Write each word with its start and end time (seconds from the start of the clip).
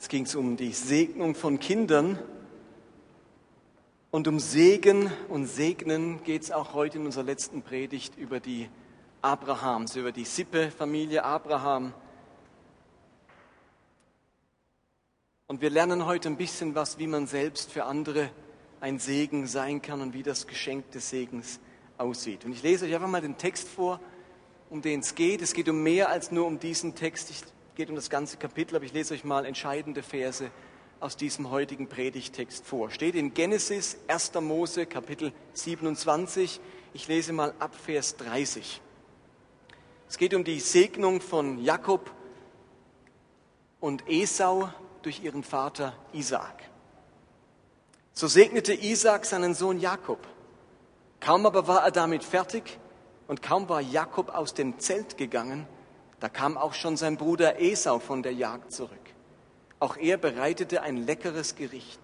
Es 0.00 0.08
ging 0.08 0.26
um 0.34 0.56
die 0.56 0.72
Segnung 0.72 1.34
von 1.34 1.60
Kindern. 1.60 2.18
Und 4.10 4.28
um 4.28 4.40
Segen 4.40 5.12
und 5.28 5.44
Segnen 5.44 6.24
geht 6.24 6.40
es 6.40 6.50
auch 6.50 6.72
heute 6.72 6.96
in 6.96 7.04
unserer 7.04 7.24
letzten 7.24 7.60
Predigt 7.60 8.16
über 8.16 8.40
die 8.40 8.70
Abrahams, 9.20 9.96
über 9.96 10.10
die 10.10 10.24
Sippe, 10.24 10.70
Familie 10.70 11.22
Abraham. 11.22 11.92
Und 15.48 15.60
wir 15.60 15.68
lernen 15.68 16.06
heute 16.06 16.30
ein 16.30 16.38
bisschen 16.38 16.74
was, 16.74 16.98
wie 16.98 17.06
man 17.06 17.26
selbst 17.26 17.70
für 17.70 17.84
andere 17.84 18.30
ein 18.80 18.98
Segen 18.98 19.46
sein 19.46 19.82
kann 19.82 20.00
und 20.00 20.14
wie 20.14 20.22
das 20.22 20.46
Geschenk 20.46 20.90
des 20.92 21.10
Segens 21.10 21.60
aussieht. 21.98 22.46
Und 22.46 22.52
ich 22.52 22.62
lese 22.62 22.86
euch 22.86 22.94
einfach 22.94 23.06
mal 23.06 23.20
den 23.20 23.36
Text 23.36 23.68
vor, 23.68 24.00
um 24.70 24.80
den 24.80 25.00
es 25.00 25.14
geht. 25.14 25.42
Es 25.42 25.52
geht 25.52 25.68
um 25.68 25.82
mehr 25.82 26.08
als 26.08 26.32
nur 26.32 26.46
um 26.46 26.58
diesen 26.58 26.94
Text. 26.94 27.28
Es 27.28 27.44
geht 27.74 27.88
um 27.88 27.96
das 27.96 28.10
ganze 28.10 28.36
Kapitel, 28.36 28.76
aber 28.76 28.84
ich 28.84 28.92
lese 28.92 29.14
euch 29.14 29.24
mal 29.24 29.44
entscheidende 29.44 30.02
Verse 30.02 30.50
aus 31.00 31.16
diesem 31.16 31.50
heutigen 31.50 31.88
Predigtext 31.88 32.66
vor. 32.66 32.90
Steht 32.90 33.14
in 33.14 33.32
Genesis 33.32 33.96
1. 34.08 34.34
Mose 34.40 34.86
Kapitel 34.86 35.32
27. 35.54 36.60
Ich 36.92 37.08
lese 37.08 37.32
mal 37.32 37.54
ab 37.58 37.74
Vers 37.74 38.16
30. 38.16 38.82
Es 40.08 40.18
geht 40.18 40.34
um 40.34 40.44
die 40.44 40.60
Segnung 40.60 41.20
von 41.20 41.62
Jakob 41.62 42.10
und 43.80 44.08
Esau 44.08 44.68
durch 45.02 45.22
ihren 45.22 45.42
Vater 45.42 45.94
Isaak. 46.12 46.68
So 48.12 48.26
segnete 48.26 48.74
Isaak 48.74 49.24
seinen 49.24 49.54
Sohn 49.54 49.80
Jakob. 49.80 50.26
Kaum 51.20 51.46
aber 51.46 51.66
war 51.66 51.84
er 51.84 51.90
damit 51.90 52.24
fertig 52.24 52.78
und 53.28 53.40
kaum 53.40 53.68
war 53.68 53.80
Jakob 53.80 54.34
aus 54.34 54.52
dem 54.52 54.78
Zelt 54.80 55.16
gegangen, 55.16 55.66
da 56.20 56.28
kam 56.28 56.56
auch 56.56 56.74
schon 56.74 56.96
sein 56.96 57.16
Bruder 57.16 57.60
Esau 57.60 57.98
von 57.98 58.22
der 58.22 58.34
Jagd 58.34 58.72
zurück. 58.72 58.98
Auch 59.78 59.96
er 59.96 60.18
bereitete 60.18 60.82
ein 60.82 60.98
leckeres 60.98 61.56
Gericht, 61.56 62.00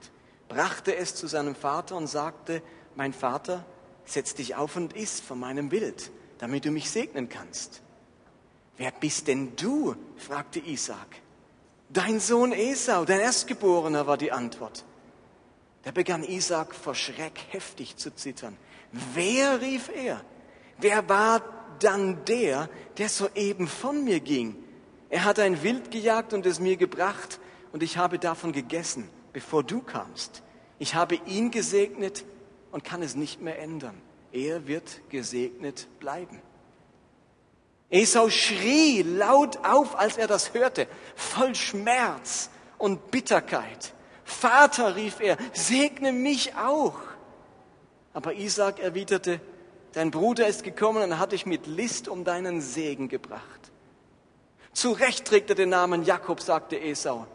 brachte 0.48 0.96
es 0.96 1.14
zu 1.14 1.26
seinem 1.26 1.54
Vater 1.54 1.96
und 1.96 2.06
sagte, 2.06 2.62
mein 2.94 3.12
Vater, 3.12 3.64
setz 4.06 4.34
dich 4.34 4.54
auf 4.54 4.76
und 4.76 4.94
iss 4.94 5.20
von 5.20 5.38
meinem 5.38 5.70
Wild, 5.70 6.10
damit 6.38 6.64
du 6.64 6.70
mich 6.70 6.90
segnen 6.90 7.28
kannst. 7.28 7.82
Wer 8.78 8.90
bist 8.90 9.28
denn 9.28 9.54
du? 9.56 9.94
fragte 10.16 10.60
Isaac. 10.60 11.20
Dein 11.90 12.18
Sohn 12.18 12.52
Esau, 12.52 13.04
dein 13.04 13.20
Erstgeborener, 13.20 14.06
war 14.06 14.16
die 14.16 14.32
Antwort. 14.32 14.84
Da 15.82 15.90
begann 15.92 16.24
Isaac 16.24 16.74
vor 16.74 16.94
Schreck 16.94 17.38
heftig 17.50 17.96
zu 17.96 18.14
zittern. 18.14 18.56
Wer, 19.14 19.60
rief 19.60 19.90
er, 19.94 20.20
wer 20.78 21.08
war 21.08 21.42
dann 21.82 22.24
der, 22.24 22.68
der 22.98 23.08
soeben 23.08 23.68
von 23.68 24.04
mir 24.04 24.20
ging? 24.20 24.56
Er 25.08 25.24
hat 25.24 25.38
ein 25.38 25.62
Wild 25.62 25.90
gejagt 25.90 26.32
und 26.32 26.46
es 26.46 26.60
mir 26.60 26.76
gebracht, 26.76 27.40
und 27.72 27.82
ich 27.82 27.98
habe 27.98 28.18
davon 28.18 28.52
gegessen, 28.52 29.08
bevor 29.32 29.62
du 29.62 29.82
kamst. 29.82 30.42
Ich 30.78 30.94
habe 30.94 31.16
ihn 31.26 31.50
gesegnet 31.50 32.24
und 32.70 32.84
kann 32.84 33.02
es 33.02 33.14
nicht 33.14 33.40
mehr 33.40 33.58
ändern. 33.58 34.00
Er 34.32 34.66
wird 34.66 35.00
gesegnet 35.10 35.86
bleiben. 36.00 36.40
Esau 37.90 38.30
schrie 38.30 39.02
laut 39.02 39.58
auf, 39.64 39.98
als 39.98 40.16
er 40.16 40.26
das 40.26 40.54
hörte, 40.54 40.88
voll 41.14 41.54
Schmerz 41.54 42.50
und 42.78 43.10
Bitterkeit. 43.10 43.94
Vater, 44.24 44.96
rief 44.96 45.20
er, 45.20 45.36
segne 45.52 46.12
mich 46.12 46.54
auch. 46.56 46.98
Aber 48.12 48.34
Isaac 48.34 48.80
erwiderte, 48.80 49.40
dein 49.96 50.10
Bruder 50.10 50.46
ist 50.46 50.62
gekommen 50.62 51.02
und 51.02 51.18
hat 51.18 51.32
dich 51.32 51.46
mit 51.46 51.66
List 51.66 52.06
um 52.06 52.22
deinen 52.22 52.60
Segen 52.60 53.08
gebracht. 53.08 53.72
Zu 54.74 54.92
Recht 54.92 55.24
trägt 55.24 55.48
er 55.48 55.56
den 55.56 55.70
Namen 55.70 56.04
Jakob, 56.04 56.42
sagte 56.42 56.78
Esau. 56.78 57.26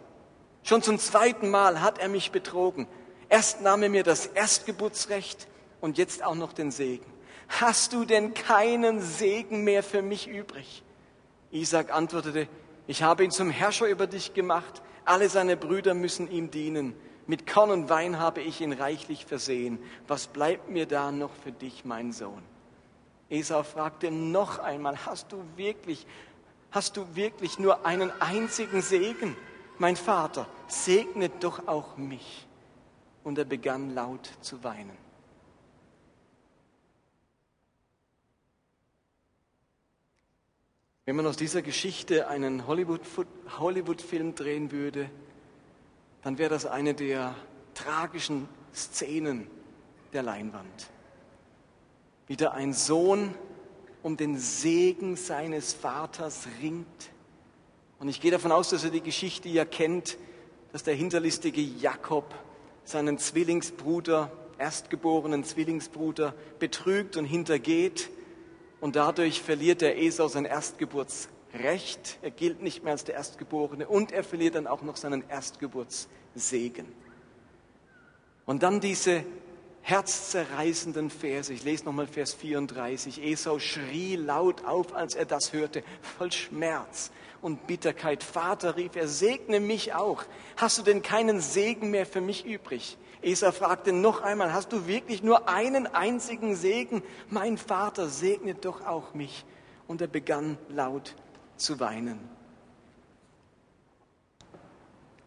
Schon 0.62 0.84
zum 0.84 1.00
zweiten 1.00 1.50
Mal 1.50 1.82
hat 1.82 1.98
er 1.98 2.08
mich 2.08 2.32
betrogen. 2.32 2.86
Erst 3.30 3.62
nahm 3.62 3.82
er 3.82 3.90
mir 3.90 4.04
das 4.04 4.28
Erstgeburtsrecht 4.28 5.48
und 5.80 5.98
jetzt 5.98 6.24
auch 6.24 6.36
noch 6.36 6.54
den 6.54 6.70
Segen. 6.70 7.12
Hast 7.48 7.94
du 7.94 8.06
denn 8.06 8.36
keinen 8.36 9.02
Segen 9.02 9.64
mehr 9.64 9.82
für 9.82 10.04
mich 10.04 10.28
übrig? 10.28 10.84
Isaac 11.50 11.92
antwortete, 11.92 12.48
ich 12.86 13.02
habe 13.02 13.24
ihn 13.24 13.32
zum 13.32 13.50
Herrscher 13.50 13.88
über 13.88 14.06
dich 14.06 14.36
gemacht. 14.36 14.84
Alle 15.04 15.30
seine 15.30 15.58
Brüder 15.58 15.96
müssen 15.96 16.30
ihm 16.30 16.52
dienen. 16.52 16.94
Mit 17.26 17.48
Korn 17.52 17.72
und 17.72 17.90
Wein 17.90 18.20
habe 18.20 18.42
ich 18.42 18.62
ihn 18.62 18.74
reichlich 18.74 19.26
versehen. 19.26 19.80
Was 20.08 20.28
bleibt 20.28 20.70
mir 20.70 20.86
da 20.86 21.12
noch 21.12 21.32
für 21.44 21.52
dich, 21.52 21.86
mein 21.86 22.12
Sohn? 22.12 22.51
Esau 23.32 23.64
fragte 23.64 24.12
noch 24.12 24.60
einmal, 24.60 25.06
hast 25.06 25.32
du 25.32 25.42
wirklich, 25.56 26.06
hast 26.70 26.98
du 26.98 27.16
wirklich 27.16 27.60
nur 27.60 27.86
einen 27.86 28.12
einzigen 28.22 28.82
Segen? 28.82 29.38
Mein 29.78 29.96
Vater, 29.96 30.48
segne 30.68 31.30
doch 31.30 31.68
auch 31.68 31.96
mich. 31.96 32.46
Und 33.24 33.38
er 33.38 33.46
begann 33.46 33.96
laut 33.96 34.30
zu 34.42 34.64
weinen. 34.64 34.98
Wenn 41.06 41.16
man 41.16 41.26
aus 41.26 41.38
dieser 41.38 41.62
Geschichte 41.62 42.28
einen 42.28 42.68
Hollywood-Film 42.68 43.28
Hollywood 43.58 44.04
drehen 44.40 44.72
würde, 44.72 45.10
dann 46.22 46.38
wäre 46.38 46.50
das 46.50 46.66
eine 46.66 46.94
der 46.94 47.34
tragischen 47.76 48.48
Szenen 48.74 49.48
der 50.14 50.24
Leinwand. 50.24 50.90
Wieder 52.32 52.54
ein 52.54 52.72
Sohn 52.72 53.36
um 54.04 54.16
den 54.16 54.38
Segen 54.38 55.18
seines 55.18 55.74
Vaters 55.74 56.48
ringt. 56.62 57.12
Und 58.00 58.08
ich 58.08 58.22
gehe 58.22 58.32
davon 58.32 58.54
aus, 58.54 58.70
dass 58.70 58.86
er 58.86 58.90
die 58.90 59.02
Geschichte 59.02 59.50
ja 59.50 59.66
kennt, 59.66 60.18
dass 60.72 60.84
der 60.84 60.94
hinterlistige 60.94 61.60
Jakob 61.60 62.34
seinen 62.86 63.18
Zwillingsbruder, 63.18 64.32
erstgeborenen 64.58 65.44
Zwillingsbruder 65.44 66.34
betrügt 66.58 67.18
und 67.18 67.26
hintergeht. 67.26 68.10
Und 68.80 68.96
dadurch 68.96 69.42
verliert 69.42 69.82
der 69.82 70.02
Esau 70.02 70.30
sein 70.30 70.46
Erstgeburts 70.46 71.28
Recht, 71.54 72.18
er 72.22 72.32
gilt 72.32 72.62
nicht 72.62 72.82
mehr 72.82 72.94
als 72.94 73.04
der 73.04 73.16
Erstgeborene 73.16 73.90
und 73.90 74.14
er 74.14 74.24
verliert 74.24 74.56
dann 74.56 74.68
auch 74.68 74.84
noch 74.84 74.96
seinen 74.96 75.28
Erstgeburtssegen. 75.28 76.86
Und 78.46 78.64
dann 78.64 78.80
diese 78.80 79.26
herzzerreißenden 79.82 81.10
Verse. 81.10 81.52
Ich 81.52 81.64
lese 81.64 81.86
nochmal 81.86 82.08
Vers 82.08 82.34
34. 82.34 83.24
Esau 83.24 83.60
schrie 83.60 84.16
laut 84.16 84.66
auf, 84.66 84.94
als 84.94 85.16
er 85.16 85.26
das 85.26 85.54
hörte, 85.54 85.84
voll 86.18 86.32
Schmerz 86.32 87.12
und 87.42 87.68
Bitterkeit. 87.68 88.24
Vater, 88.24 88.76
rief 88.76 88.96
er, 88.96 89.08
segne 89.08 89.60
mich 89.60 89.94
auch. 89.94 90.24
Hast 90.58 90.78
du 90.78 90.84
denn 90.84 91.02
keinen 91.02 91.42
Segen 91.42 91.92
mehr 91.92 92.06
für 92.06 92.22
mich 92.22 92.46
übrig? 92.46 92.98
Esau 93.22 93.52
fragte 93.52 93.92
noch 93.92 94.22
einmal, 94.22 94.54
hast 94.54 94.72
du 94.72 94.88
wirklich 94.88 95.22
nur 95.24 95.48
einen 95.48 95.88
einzigen 95.88 96.56
Segen? 96.56 97.04
Mein 97.30 97.58
Vater, 97.58 98.08
segne 98.10 98.56
doch 98.56 98.86
auch 98.86 99.14
mich. 99.14 99.46
Und 99.88 100.02
er 100.02 100.08
begann 100.08 100.58
laut 100.70 101.16
zu 101.58 101.80
weinen. 101.80 102.20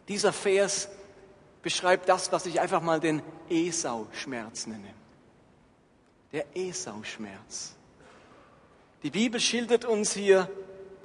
Dieser 0.09 0.32
Vers 0.32 0.88
beschreibt 1.64 2.08
das, 2.10 2.30
was 2.30 2.47
ich 2.47 2.60
einfach 2.60 2.82
mal 2.82 3.00
den 3.00 3.22
Esau-Schmerz 3.48 4.66
nenne. 4.66 4.94
Der 6.30 6.44
Esau-Schmerz. 6.54 7.75
Die 9.02 9.10
Bibel 9.10 9.41
schildert 9.41 9.86
uns 9.86 10.12
hier 10.12 10.48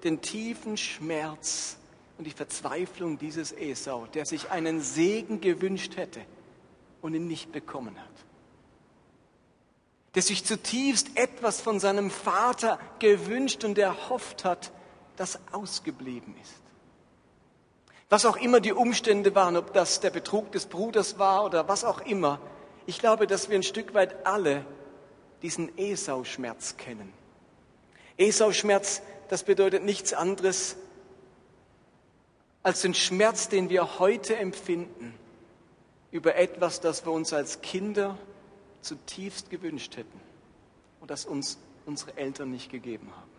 den 0.03 0.22
tiefen 0.22 0.75
Schmerz 0.75 1.78
und 2.18 2.25
die 2.25 2.31
Verzweiflung 2.31 3.18
dieses 3.18 3.53
Esau, 3.53 4.06
der 4.08 4.25
sich 4.25 4.52
einen 4.52 4.81
Segen 4.81 5.40
gewünscht 5.40 5.96
hätte 5.96 6.22
und 7.02 7.14
ihn 7.14 7.28
nicht 7.28 7.53
bekommen 7.53 7.98
hat. 7.98 8.25
Der 10.16 10.22
sich 10.22 10.44
zutiefst 10.44 11.16
etwas 11.16 11.62
von 11.62 11.80
seinem 11.80 12.12
Vater 12.12 12.80
gewünscht 13.00 13.63
und 13.63 13.78
erhofft 13.78 14.44
hat, 14.44 14.72
das 15.16 15.39
ausgeblieben 15.54 16.36
ist. 16.42 16.69
Was 18.10 18.26
auch 18.26 18.38
immer 18.38 18.60
die 18.60 18.74
Umstände 18.74 19.36
waren, 19.36 19.56
ob 19.56 19.72
das 19.74 20.00
der 20.00 20.10
Betrug 20.10 20.52
des 20.52 20.66
Bruders 20.66 21.20
war 21.20 21.46
oder 21.46 21.68
was 21.68 21.84
auch 21.84 22.02
immer, 22.02 22.42
ich 22.88 22.98
glaube, 22.98 23.28
dass 23.28 23.50
wir 23.50 23.56
ein 23.56 23.64
Stück 23.64 23.94
weit 23.94 24.26
alle 24.26 24.66
diesen 25.44 25.78
Esau-Schmerz 25.78 26.78
kennen. 26.78 27.14
Esau-Schmerz, 28.18 29.04
das 29.28 29.44
bedeutet 29.44 29.84
nichts 29.84 30.14
anderes 30.14 30.76
als 32.64 32.82
den 32.82 32.96
Schmerz, 32.96 33.48
den 33.48 33.70
wir 33.70 34.00
heute 34.00 34.36
empfinden 34.36 35.14
über 36.12 36.36
etwas, 36.36 36.82
das 36.82 37.06
wir 37.06 37.12
uns 37.12 37.32
als 37.32 37.62
Kinder 37.62 38.18
zutiefst 38.82 39.52
gewünscht 39.52 39.98
hätten 39.98 40.20
und 41.00 41.12
das 41.12 41.26
uns 41.26 41.60
unsere 41.86 42.18
Eltern 42.18 42.50
nicht 42.50 42.72
gegeben 42.72 43.12
haben. 43.16 43.30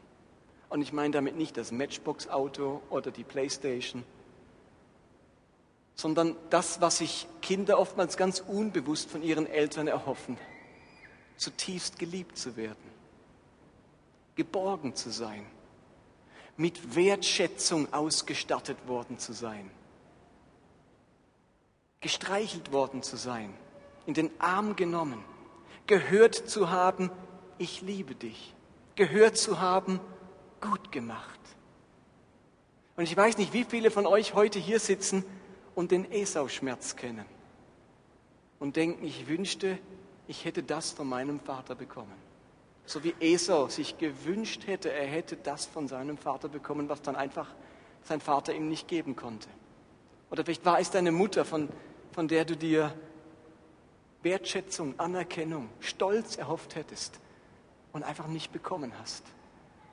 Und 0.69 0.81
ich 0.81 0.93
meine 0.93 1.11
damit 1.11 1.37
nicht 1.37 1.57
das 1.57 1.73
Matchbox-Auto 1.73 2.81
oder 2.89 3.11
die 3.11 3.25
Playstation, 3.25 4.05
sondern 6.01 6.35
das, 6.49 6.81
was 6.81 6.99
sich 6.99 7.27
Kinder 7.43 7.79
oftmals 7.79 8.17
ganz 8.17 8.41
unbewusst 8.41 9.11
von 9.11 9.23
ihren 9.23 9.47
Eltern 9.47 9.87
erhoffen, 9.87 10.39
zutiefst 11.37 11.99
geliebt 11.99 12.39
zu 12.39 12.57
werden, 12.57 12.91
geborgen 14.35 14.97
zu 14.97 15.11
sein, 15.11 15.45
mit 16.57 16.97
Wertschätzung 16.97 17.93
ausgestattet 17.93 18.79
worden 18.89 19.19
zu 19.19 19.35
sein, 19.35 19.71
gestreichelt 22.01 22.73
worden 22.73 23.03
zu 23.03 23.17
sein, 23.19 23.53
in 24.07 24.15
den 24.15 24.31
Arm 24.41 24.77
genommen, 24.77 25.23
gehört 25.87 26.35
zu 26.35 26.71
haben, 26.71 27.11
ich 27.59 27.83
liebe 27.83 28.15
dich, 28.15 28.55
gehört 28.95 29.37
zu 29.37 29.61
haben, 29.61 30.01
gut 30.63 30.93
gemacht. 30.93 31.41
Und 32.97 33.05
ich 33.05 33.15
weiß 33.15 33.37
nicht, 33.37 33.53
wie 33.53 33.65
viele 33.65 33.91
von 33.91 34.07
euch 34.07 34.33
heute 34.33 34.59
hier 34.59 34.81
sitzen 34.81 35.27
und 35.75 35.91
den 35.91 36.11
Esau-Schmerz 36.11 36.97
kennen 36.97 37.25
und 38.59 38.77
denken, 38.77 39.05
ich 39.05 39.29
wünschte, 39.29 39.79
ich 40.29 40.45
hätte 40.45 40.63
das 40.63 40.93
von 40.93 41.09
meinem 41.09 41.41
Vater 41.41 41.75
bekommen. 41.75 42.15
So 42.87 43.05
wie 43.05 43.15
Esau 43.21 43.69
sich 43.69 43.99
gewünscht 43.99 44.67
hätte, 44.67 44.93
er 44.93 45.07
hätte 45.07 45.37
das 45.37 45.67
von 45.67 45.89
seinem 45.89 46.19
Vater 46.19 46.49
bekommen, 46.49 46.89
was 46.89 47.03
dann 47.03 47.17
einfach 47.17 47.49
sein 48.03 48.21
Vater 48.21 48.55
ihm 48.55 48.69
nicht 48.69 48.89
geben 48.89 49.17
konnte. 49.17 49.49
Oder 50.31 50.45
vielleicht 50.45 50.65
war 50.65 50.79
es 50.79 50.91
deine 50.91 51.13
Mutter, 51.13 51.45
von, 51.45 51.69
von 52.13 52.29
der 52.29 52.45
du 52.45 52.57
dir 52.57 52.93
Wertschätzung, 54.23 54.99
Anerkennung, 54.99 55.69
Stolz 55.81 56.37
erhofft 56.37 56.77
hättest 56.77 57.21
und 57.93 58.03
einfach 58.03 58.27
nicht 58.27 58.53
bekommen 58.53 58.93
hast. 59.01 59.25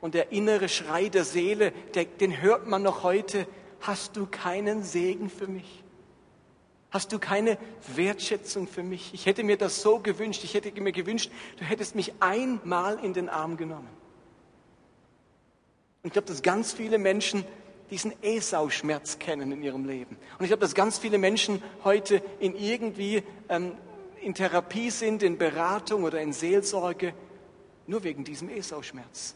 Und 0.01 0.13
der 0.13 0.31
innere 0.31 0.69
Schrei 0.69 1.09
der 1.09 1.23
Seele, 1.23 1.71
der, 1.95 2.05
den 2.05 2.41
hört 2.41 2.67
man 2.67 2.83
noch 2.83 3.03
heute, 3.03 3.47
hast 3.81 4.15
du 4.15 4.25
keinen 4.25 4.83
Segen 4.83 5.29
für 5.29 5.47
mich? 5.47 5.83
Hast 6.89 7.11
du 7.11 7.19
keine 7.19 7.57
Wertschätzung 7.95 8.67
für 8.67 8.83
mich? 8.83 9.13
Ich 9.13 9.25
hätte 9.25 9.43
mir 9.43 9.57
das 9.57 9.81
so 9.81 9.99
gewünscht, 9.99 10.43
ich 10.43 10.53
hätte 10.53 10.71
mir 10.79 10.93
gewünscht, 10.93 11.31
du 11.57 11.65
hättest 11.65 11.95
mich 11.95 12.13
einmal 12.21 12.97
in 13.03 13.13
den 13.13 13.29
Arm 13.29 13.57
genommen. 13.57 13.89
Und 16.01 16.07
ich 16.07 16.13
glaube, 16.13 16.27
dass 16.27 16.41
ganz 16.41 16.71
viele 16.71 16.97
Menschen 16.97 17.43
diesen 17.91 18.13
Esau-Schmerz 18.21 19.19
kennen 19.19 19.51
in 19.51 19.61
ihrem 19.61 19.85
Leben. 19.85 20.17
Und 20.37 20.45
ich 20.45 20.49
glaube, 20.49 20.61
dass 20.61 20.75
ganz 20.75 20.97
viele 20.97 21.17
Menschen 21.17 21.61
heute 21.83 22.21
in 22.39 22.55
irgendwie 22.55 23.23
ähm, 23.49 23.73
in 24.21 24.33
Therapie 24.33 24.89
sind, 24.89 25.23
in 25.23 25.37
Beratung 25.37 26.03
oder 26.03 26.21
in 26.21 26.33
Seelsorge, 26.33 27.13
nur 27.85 28.03
wegen 28.03 28.23
diesem 28.23 28.49
Esau-Schmerz. 28.49 29.35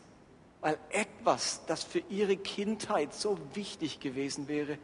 Weil 0.62 0.78
etwas, 0.90 1.62
das 1.66 1.84
für 1.84 2.04
ihre 2.10 2.38
Kindheit 2.38 3.14
so 3.14 3.38
wichtig 3.54 4.00
gewesen 4.00 4.48
wäre, 4.48 4.78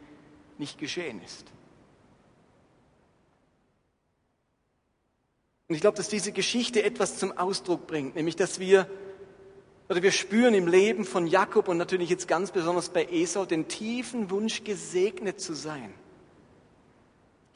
nicht 0.58 0.78
geschehen 0.78 1.22
ist. 1.24 1.46
Und 5.68 5.74
ich 5.74 5.80
glaube, 5.80 5.96
dass 5.96 6.08
diese 6.08 6.32
Geschichte 6.32 6.82
etwas 6.82 7.18
zum 7.18 7.36
Ausdruck 7.36 7.86
bringt, 7.86 8.16
nämlich 8.16 8.36
dass 8.36 8.58
wir 8.58 8.88
oder 9.88 10.02
wir 10.02 10.12
spüren 10.12 10.52
im 10.52 10.66
Leben 10.66 11.04
von 11.04 11.26
Jakob 11.26 11.68
und 11.68 11.78
natürlich 11.78 12.10
jetzt 12.10 12.28
ganz 12.28 12.50
besonders 12.50 12.90
bei 12.90 13.06
Esau 13.06 13.46
den 13.46 13.68
tiefen 13.68 14.30
Wunsch, 14.30 14.64
gesegnet 14.64 15.40
zu 15.40 15.54
sein. 15.54 15.94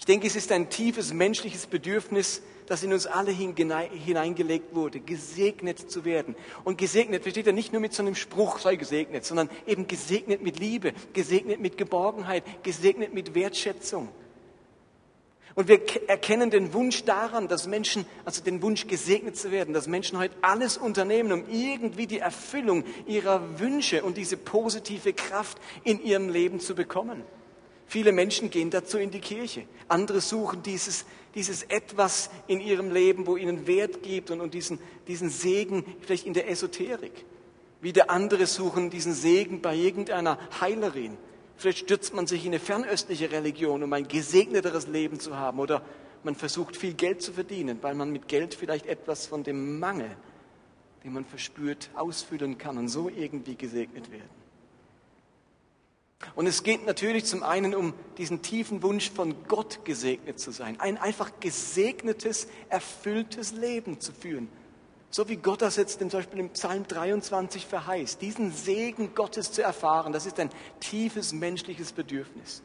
Ich 0.02 0.06
denke, 0.06 0.26
es 0.26 0.34
ist 0.34 0.50
ein 0.50 0.68
tiefes 0.68 1.12
menschliches 1.12 1.68
Bedürfnis, 1.68 2.42
das 2.66 2.82
in 2.82 2.92
uns 2.92 3.06
alle 3.06 3.30
hineingelegt 3.30 4.74
wurde, 4.74 4.98
gesegnet 4.98 5.78
zu 5.92 6.04
werden. 6.04 6.34
Und 6.64 6.76
gesegnet 6.76 7.22
versteht 7.22 7.46
er 7.46 7.52
nicht 7.52 7.72
nur 7.72 7.80
mit 7.80 7.92
so 7.92 8.02
einem 8.02 8.16
Spruch, 8.16 8.58
sei 8.58 8.74
gesegnet, 8.74 9.24
sondern 9.24 9.48
eben 9.64 9.86
gesegnet 9.86 10.42
mit 10.42 10.58
Liebe, 10.58 10.92
gesegnet 11.12 11.60
mit 11.60 11.78
Geborgenheit, 11.78 12.42
gesegnet 12.64 13.14
mit 13.14 13.36
Wertschätzung. 13.36 14.08
Und 15.54 15.68
wir 15.68 15.80
erkennen 16.08 16.50
den 16.50 16.72
Wunsch 16.74 17.04
daran, 17.04 17.46
dass 17.46 17.68
Menschen, 17.68 18.04
also 18.24 18.42
den 18.42 18.60
Wunsch 18.60 18.88
gesegnet 18.88 19.36
zu 19.36 19.52
werden, 19.52 19.72
dass 19.72 19.86
Menschen 19.86 20.18
heute 20.18 20.34
alles 20.42 20.78
unternehmen, 20.78 21.30
um 21.30 21.44
irgendwie 21.48 22.08
die 22.08 22.18
Erfüllung 22.18 22.82
ihrer 23.06 23.60
Wünsche 23.60 24.02
und 24.02 24.16
diese 24.16 24.36
positive 24.36 25.12
Kraft 25.12 25.58
in 25.84 26.02
ihrem 26.02 26.28
Leben 26.28 26.58
zu 26.58 26.74
bekommen. 26.74 27.22
Viele 27.92 28.12
Menschen 28.12 28.48
gehen 28.48 28.70
dazu 28.70 28.96
in 28.96 29.10
die 29.10 29.20
Kirche. 29.20 29.64
Andere 29.88 30.22
suchen 30.22 30.62
dieses, 30.62 31.04
dieses 31.34 31.62
Etwas 31.64 32.30
in 32.46 32.60
ihrem 32.60 32.90
Leben, 32.90 33.26
wo 33.26 33.36
ihnen 33.36 33.66
Wert 33.66 34.02
gibt 34.02 34.30
und, 34.30 34.40
und 34.40 34.54
diesen, 34.54 34.78
diesen 35.08 35.28
Segen 35.28 35.84
vielleicht 36.00 36.26
in 36.26 36.32
der 36.32 36.48
Esoterik. 36.48 37.26
Wieder 37.82 38.08
andere 38.08 38.46
suchen 38.46 38.88
diesen 38.88 39.12
Segen 39.12 39.60
bei 39.60 39.76
irgendeiner 39.76 40.38
Heilerin 40.60 41.18
Vielleicht 41.62 41.78
stürzt 41.78 42.12
man 42.12 42.26
sich 42.26 42.44
in 42.44 42.50
eine 42.50 42.58
fernöstliche 42.58 43.30
Religion, 43.30 43.84
um 43.84 43.92
ein 43.92 44.08
gesegneteres 44.08 44.88
Leben 44.88 45.20
zu 45.20 45.36
haben. 45.36 45.60
Oder 45.60 45.82
man 46.24 46.34
versucht 46.34 46.76
viel 46.76 46.94
Geld 46.94 47.22
zu 47.22 47.32
verdienen, 47.32 47.78
weil 47.82 47.94
man 47.94 48.10
mit 48.10 48.26
Geld 48.26 48.54
vielleicht 48.54 48.86
etwas 48.86 49.26
von 49.26 49.44
dem 49.44 49.78
Mangel, 49.78 50.10
den 51.04 51.12
man 51.12 51.24
verspürt, 51.24 51.90
ausfüllen 51.94 52.58
kann 52.58 52.78
und 52.78 52.88
so 52.88 53.08
irgendwie 53.08 53.54
gesegnet 53.54 54.10
werden. 54.10 54.41
Und 56.34 56.46
es 56.46 56.62
geht 56.62 56.86
natürlich 56.86 57.24
zum 57.24 57.42
einen 57.42 57.74
um 57.74 57.94
diesen 58.18 58.42
tiefen 58.42 58.82
Wunsch 58.82 59.10
von 59.10 59.34
Gott 59.48 59.84
gesegnet 59.84 60.40
zu 60.40 60.50
sein, 60.50 60.80
ein 60.80 60.98
einfach 60.98 61.30
gesegnetes, 61.40 62.48
erfülltes 62.68 63.52
Leben 63.52 64.00
zu 64.00 64.12
führen. 64.12 64.48
So 65.10 65.28
wie 65.28 65.36
Gott 65.36 65.60
das 65.60 65.76
jetzt 65.76 65.98
zum 65.98 66.08
Beispiel 66.08 66.40
im 66.40 66.50
Psalm 66.50 66.86
23 66.88 67.66
verheißt, 67.66 68.22
diesen 68.22 68.50
Segen 68.50 69.14
Gottes 69.14 69.52
zu 69.52 69.62
erfahren, 69.62 70.12
das 70.12 70.24
ist 70.24 70.40
ein 70.40 70.48
tiefes 70.80 71.34
menschliches 71.34 71.92
Bedürfnis. 71.92 72.62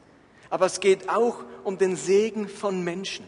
Aber 0.50 0.66
es 0.66 0.80
geht 0.80 1.10
auch 1.10 1.44
um 1.66 1.78
den 1.78 1.98
Segen 1.98 2.48
von 2.48 2.86
Menschen, 2.86 3.28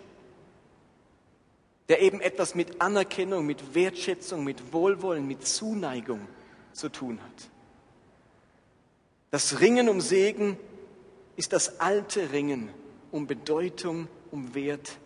der 1.90 2.02
eben 2.02 2.22
etwas 2.22 2.56
mit 2.56 2.82
Anerkennung, 2.82 3.46
mit 3.46 3.76
Wertschätzung, 3.76 4.46
mit 4.46 4.72
Wohlwollen, 4.72 5.28
mit 5.28 5.46
Zuneigung 5.46 6.22
zu 6.72 6.88
tun 6.88 7.20
hat. 7.22 7.50
Das 9.32 9.60
Ringen 9.60 9.90
um 9.90 10.02
Segen 10.02 10.58
ist 11.36 11.54
das 11.54 11.80
alte 11.80 12.32
Ringen 12.32 12.70
um 13.12 13.28
Bedeutung, 13.28 14.08
um 14.32 14.54
Wert 14.56 14.98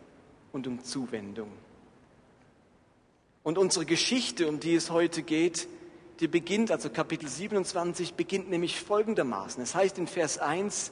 und 0.52 0.68
um 0.68 0.84
Zuwendung. 0.84 1.52
Und 3.44 3.58
unsere 3.58 3.86
Geschichte, 3.86 4.48
um 4.48 4.60
die 4.60 4.76
es 4.76 4.90
heute 4.90 5.24
geht, 5.24 5.68
die 6.20 6.28
beginnt, 6.28 6.72
also 6.72 6.90
Kapitel 6.90 7.28
27 7.28 8.14
beginnt 8.14 8.50
nämlich 8.50 8.80
folgendermaßen. 8.80 9.62
Es 9.62 9.76
heißt 9.76 9.98
in 9.98 10.08
Vers 10.08 10.38
1, 10.38 10.92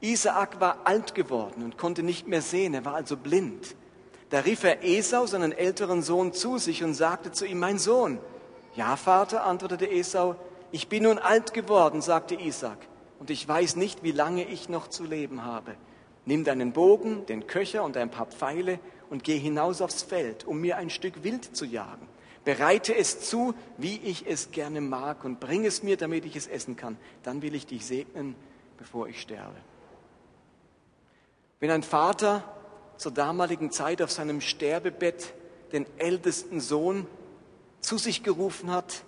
Isaak 0.00 0.60
war 0.60 0.78
alt 0.84 1.16
geworden 1.16 1.64
und 1.64 1.76
konnte 1.76 2.04
nicht 2.04 2.28
mehr 2.28 2.42
sehen, 2.42 2.74
er 2.74 2.84
war 2.84 2.94
also 2.94 3.16
blind. 3.16 3.74
Da 4.30 4.40
rief 4.40 4.62
er 4.62 4.84
Esau, 4.84 5.26
seinen 5.26 5.52
älteren 5.52 6.02
Sohn, 6.02 6.32
zu 6.32 6.58
sich 6.58 6.84
und 6.84 6.94
sagte 6.94 7.32
zu 7.32 7.46
ihm, 7.46 7.58
mein 7.58 7.78
Sohn. 7.78 8.18
Ja, 8.76 8.96
Vater, 8.96 9.44
antwortete 9.44 9.90
Esau, 9.90 10.36
ich 10.70 10.88
bin 10.88 11.04
nun 11.04 11.18
alt 11.18 11.54
geworden, 11.54 12.02
sagte 12.02 12.34
Isaac, 12.34 12.78
und 13.18 13.30
ich 13.30 13.46
weiß 13.46 13.76
nicht, 13.76 14.02
wie 14.02 14.12
lange 14.12 14.44
ich 14.44 14.68
noch 14.68 14.88
zu 14.88 15.04
leben 15.04 15.44
habe. 15.44 15.74
Nimm 16.24 16.44
deinen 16.44 16.72
Bogen, 16.72 17.26
den 17.26 17.46
Köcher 17.46 17.82
und 17.84 17.96
ein 17.96 18.10
paar 18.10 18.26
Pfeile 18.26 18.78
und 19.10 19.24
geh 19.24 19.38
hinaus 19.38 19.80
aufs 19.80 20.02
Feld, 20.02 20.44
um 20.44 20.60
mir 20.60 20.76
ein 20.76 20.90
Stück 20.90 21.24
Wild 21.24 21.56
zu 21.56 21.64
jagen. 21.64 22.06
Bereite 22.44 22.94
es 22.94 23.20
zu, 23.20 23.54
wie 23.76 23.98
ich 23.98 24.26
es 24.26 24.50
gerne 24.50 24.80
mag, 24.80 25.24
und 25.24 25.40
bring 25.40 25.64
es 25.64 25.82
mir, 25.82 25.96
damit 25.96 26.24
ich 26.24 26.36
es 26.36 26.46
essen 26.46 26.76
kann. 26.76 26.96
Dann 27.22 27.42
will 27.42 27.54
ich 27.54 27.66
dich 27.66 27.84
segnen, 27.84 28.36
bevor 28.76 29.08
ich 29.08 29.20
sterbe. 29.20 29.56
Wenn 31.60 31.70
ein 31.70 31.82
Vater 31.82 32.44
zur 32.96 33.12
damaligen 33.12 33.70
Zeit 33.70 34.00
auf 34.02 34.10
seinem 34.10 34.40
Sterbebett 34.40 35.34
den 35.72 35.86
ältesten 35.98 36.60
Sohn 36.60 37.06
zu 37.80 37.98
sich 37.98 38.22
gerufen 38.22 38.70
hat, 38.70 39.04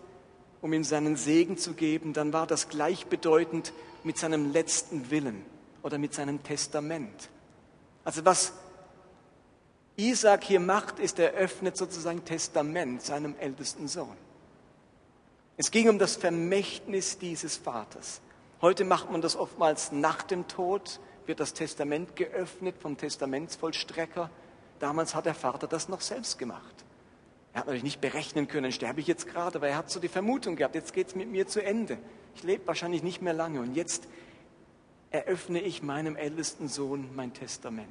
um 0.62 0.72
ihm 0.72 0.84
seinen 0.84 1.16
Segen 1.16 1.56
zu 1.56 1.74
geben, 1.74 2.12
dann 2.12 2.32
war 2.32 2.46
das 2.46 2.68
gleichbedeutend 2.68 3.72
mit 4.04 4.18
seinem 4.18 4.52
letzten 4.52 5.10
Willen 5.10 5.44
oder 5.82 5.98
mit 5.98 6.14
seinem 6.14 6.42
Testament. 6.42 7.30
Also 8.04 8.24
was 8.24 8.52
Isaac 9.96 10.44
hier 10.44 10.60
macht, 10.60 10.98
ist, 10.98 11.18
er 11.18 11.32
öffnet 11.32 11.76
sozusagen 11.76 12.24
Testament 12.24 13.02
seinem 13.02 13.34
ältesten 13.38 13.88
Sohn. 13.88 14.16
Es 15.56 15.70
ging 15.70 15.90
um 15.90 15.98
das 15.98 16.16
Vermächtnis 16.16 17.18
dieses 17.18 17.56
Vaters. 17.56 18.22
Heute 18.62 18.84
macht 18.84 19.10
man 19.10 19.20
das 19.20 19.36
oftmals 19.36 19.92
nach 19.92 20.22
dem 20.22 20.48
Tod, 20.48 21.00
wird 21.26 21.40
das 21.40 21.52
Testament 21.52 22.16
geöffnet 22.16 22.76
vom 22.80 22.96
Testamentsvollstrecker. 22.96 24.30
Damals 24.78 25.14
hat 25.14 25.26
der 25.26 25.34
Vater 25.34 25.66
das 25.66 25.88
noch 25.88 26.00
selbst 26.00 26.38
gemacht. 26.38 26.84
Er 27.52 27.60
hat 27.60 27.66
natürlich 27.66 27.82
nicht 27.82 28.00
berechnen 28.00 28.46
können, 28.46 28.70
sterbe 28.70 29.00
ich 29.00 29.06
jetzt 29.06 29.26
gerade, 29.26 29.56
aber 29.56 29.68
er 29.68 29.76
hat 29.76 29.90
so 29.90 29.98
die 29.98 30.08
Vermutung 30.08 30.56
gehabt, 30.56 30.74
jetzt 30.74 30.92
geht 30.92 31.08
es 31.08 31.14
mit 31.14 31.28
mir 31.28 31.48
zu 31.48 31.62
Ende. 31.62 31.98
Ich 32.36 32.42
lebe 32.44 32.66
wahrscheinlich 32.66 33.02
nicht 33.02 33.22
mehr 33.22 33.32
lange 33.32 33.60
und 33.60 33.74
jetzt 33.74 34.06
eröffne 35.10 35.60
ich 35.60 35.82
meinem 35.82 36.14
ältesten 36.14 36.68
Sohn 36.68 37.08
mein 37.16 37.32
Testament. 37.34 37.88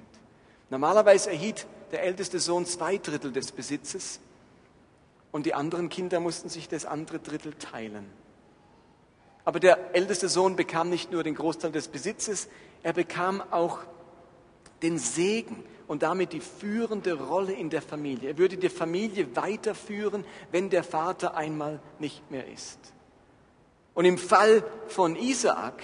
Normalerweise 0.70 1.32
erhielt 1.32 1.68
der 1.92 2.04
älteste 2.04 2.40
Sohn 2.40 2.66
zwei 2.66 2.98
Drittel 2.98 3.34
des 3.34 3.52
Besitzes 3.52 4.22
und 5.32 5.46
die 5.46 5.54
anderen 5.54 5.90
Kinder 5.90 6.20
mussten 6.20 6.48
sich 6.48 6.70
das 6.70 6.86
andere 6.86 7.20
Drittel 7.20 7.54
teilen. 7.54 8.06
Aber 9.44 9.60
der 9.60 9.96
älteste 9.96 10.30
Sohn 10.30 10.56
bekam 10.56 10.90
nicht 10.90 11.12
nur 11.12 11.24
den 11.24 11.36
Großteil 11.36 11.72
des 11.72 11.88
Besitzes, 11.88 12.48
er 12.84 12.94
bekam 12.94 13.42
auch 13.52 13.80
den 14.82 14.98
Segen 14.98 15.64
und 15.88 16.04
damit 16.04 16.34
die 16.34 16.40
führende 16.40 17.14
Rolle 17.20 17.54
in 17.54 17.70
der 17.70 17.82
Familie. 17.82 18.30
Er 18.30 18.38
würde 18.38 18.58
die 18.58 18.70
Familie 18.70 19.36
weiterführen, 19.36 20.24
wenn 20.52 20.70
der 20.70 20.84
Vater 20.84 21.36
einmal 21.36 21.80
nicht 21.98 22.30
mehr 22.30 22.48
ist. 22.48 22.78
Und 23.94 24.06
im 24.06 24.18
Fall 24.18 24.64
von 24.88 25.16
Isaak, 25.16 25.82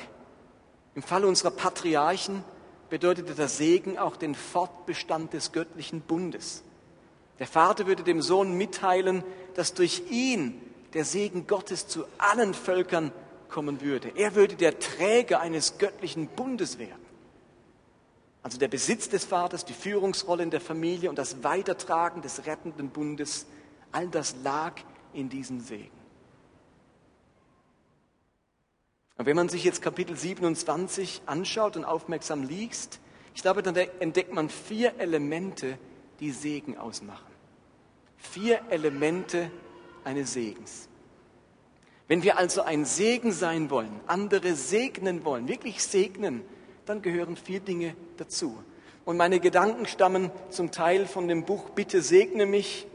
im 0.93 1.01
Fall 1.01 1.25
unserer 1.25 1.51
Patriarchen, 1.51 2.43
bedeutete 2.89 3.33
der 3.33 3.47
Segen 3.47 3.97
auch 3.97 4.15
den 4.15 4.35
Fortbestand 4.35 5.33
des 5.33 5.51
göttlichen 5.51 6.01
Bundes. 6.01 6.63
Der 7.39 7.47
Vater 7.47 7.87
würde 7.87 8.03
dem 8.03 8.21
Sohn 8.21 8.57
mitteilen, 8.57 9.23
dass 9.55 9.73
durch 9.73 10.03
ihn 10.09 10.61
der 10.93 11.03
Segen 11.03 11.47
Gottes 11.47 11.87
zu 11.87 12.05
allen 12.17 12.53
Völkern 12.53 13.11
kommen 13.49 13.81
würde. 13.81 14.11
Er 14.15 14.35
würde 14.35 14.55
der 14.55 14.79
Träger 14.79 15.41
eines 15.41 15.77
göttlichen 15.77 16.27
Bundes 16.27 16.77
werden. 16.77 17.04
Also 18.45 18.59
der 18.59 18.67
Besitz 18.67 19.09
des 19.09 19.25
Vaters, 19.25 19.65
die 19.65 19.73
Führungsrolle 19.73 20.43
in 20.43 20.51
der 20.51 20.61
Familie 20.61 21.09
und 21.09 21.17
das 21.17 21.43
Weitertragen 21.43 22.21
des 22.21 22.45
rettenden 22.45 22.91
Bundes, 22.91 23.47
all 23.91 24.07
das 24.07 24.35
lag 24.43 24.75
in 25.13 25.29
diesem 25.29 25.61
Segen. 25.61 25.89
Und 29.17 29.25
wenn 29.25 29.35
man 29.35 29.49
sich 29.49 29.63
jetzt 29.63 29.81
Kapitel 29.81 30.15
27 30.15 31.23
anschaut 31.25 31.75
und 31.75 31.85
aufmerksam 31.85 32.43
liest, 32.43 32.99
ich 33.33 33.41
glaube, 33.41 33.63
dann 33.63 33.75
entdeckt 33.75 34.31
man 34.31 34.49
vier 34.49 34.93
Elemente, 34.99 35.79
die 36.19 36.29
Segen 36.29 36.77
ausmachen. 36.77 37.33
Vier 38.15 38.61
Elemente 38.69 39.49
eines 40.03 40.33
Segens. 40.33 40.87
Wenn 42.07 42.21
wir 42.21 42.37
also 42.37 42.61
ein 42.61 42.85
Segen 42.85 43.31
sein 43.31 43.71
wollen, 43.71 43.99
andere 44.05 44.53
segnen 44.53 45.25
wollen, 45.25 45.47
wirklich 45.47 45.81
segnen, 45.81 46.43
dann 46.85 47.01
gehören 47.01 47.35
vier 47.35 47.59
Dinge 47.59 47.95
dazu. 48.17 48.57
Und 49.05 49.17
meine 49.17 49.39
Gedanken 49.39 49.85
stammen 49.85 50.31
zum 50.49 50.71
Teil 50.71 51.05
von 51.05 51.27
dem 51.27 51.45
Buch 51.45 51.69
Bitte 51.69 52.01
segne 52.01 52.45
mich 52.45 52.87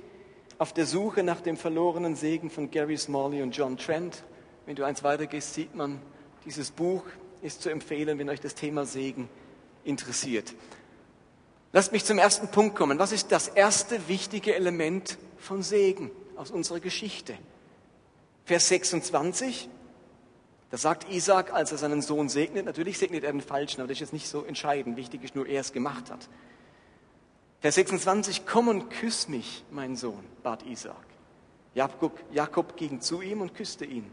auf 0.59 0.73
der 0.73 0.87
Suche 0.87 1.23
nach 1.23 1.41
dem 1.41 1.57
verlorenen 1.57 2.17
Segen 2.17 2.51
von 2.51 2.71
Gary 2.71 2.97
Smalley 2.97 3.43
und 3.43 3.57
John 3.57 3.77
Trent. 3.77 4.25
Wenn 4.67 4.77
du 4.77 4.85
eins 4.85 5.03
weitergehst, 5.03 5.55
sieht 5.55 5.75
man, 5.75 6.01
dieses 6.45 6.71
Buch 6.71 7.03
ist 7.43 7.63
zu 7.63 7.71
empfehlen, 7.71 8.19
wenn 8.19 8.29
euch 8.29 8.41
das 8.41 8.55
Thema 8.55 8.85
Segen 8.85 9.29
interessiert. 9.85 10.53
Lasst 11.73 11.93
mich 11.93 12.05
zum 12.05 12.19
ersten 12.19 12.49
Punkt 12.49 12.75
kommen. 12.75 12.99
Was 12.99 13.13
ist 13.13 13.31
das 13.31 13.49
erste 13.49 14.09
wichtige 14.09 14.55
Element 14.55 15.19
von 15.39 15.63
Segen 15.63 16.11
aus 16.37 16.51
unserer 16.51 16.81
Geschichte? 16.81 17.35
Vers 18.45 18.69
26, 18.69 19.69
da 20.71 20.77
sagt 20.77 21.11
Isaac, 21.11 21.53
als 21.53 21.73
er 21.73 21.79
seinen 21.79 22.01
Sohn 22.01 22.29
segnet, 22.29 22.65
natürlich 22.65 22.99
segnet 22.99 23.25
er 23.25 23.33
den 23.33 23.41
Falschen, 23.41 23.81
aber 23.81 23.89
das 23.89 23.97
ist 23.97 24.01
jetzt 24.01 24.13
nicht 24.13 24.29
so 24.29 24.45
entscheidend. 24.45 24.97
Wichtig 24.97 25.25
ist 25.25 25.35
nur, 25.35 25.47
er 25.47 25.61
es 25.61 25.73
gemacht 25.73 26.11
hat. 26.11 26.29
Vers 27.61 27.75
26, 27.75 28.47
komm 28.47 28.69
und 28.69 28.89
küss 28.89 29.29
mich, 29.29 29.65
mein 29.71 29.97
Sohn, 29.97 30.25
bat 30.43 30.65
Isaac. 30.65 30.97
Jakob, 31.75 32.19
Jakob 32.33 32.77
ging 32.77 33.01
zu 33.01 33.21
ihm 33.21 33.41
und 33.41 33.55
küsste 33.55 33.85
ihn. 33.85 34.11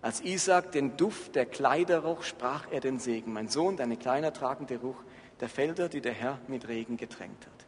Als 0.00 0.22
Isaac 0.22 0.72
den 0.72 0.96
Duft 0.96 1.34
der 1.34 1.44
Kleider 1.44 2.00
roch, 2.00 2.22
sprach 2.22 2.66
er 2.70 2.80
den 2.80 2.98
Segen. 2.98 3.32
Mein 3.32 3.48
Sohn, 3.48 3.76
deine 3.76 3.96
Kleider 3.96 4.32
tragen 4.32 4.66
den 4.66 4.78
Ruch 4.80 4.96
der 5.40 5.48
Felder, 5.48 5.88
die 5.88 6.00
der 6.00 6.12
Herr 6.12 6.38
mit 6.48 6.68
Regen 6.68 6.96
getränkt 6.96 7.46
hat. 7.46 7.66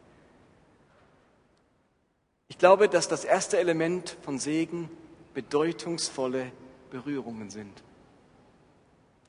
Ich 2.47 2.57
glaube, 2.57 2.87
dass 2.87 3.07
das 3.07 3.25
erste 3.25 3.59
Element 3.59 4.17
von 4.21 4.39
Segen 4.39 4.89
bedeutungsvolle 5.33 6.51
Berührungen 6.89 7.49
sind. 7.49 7.83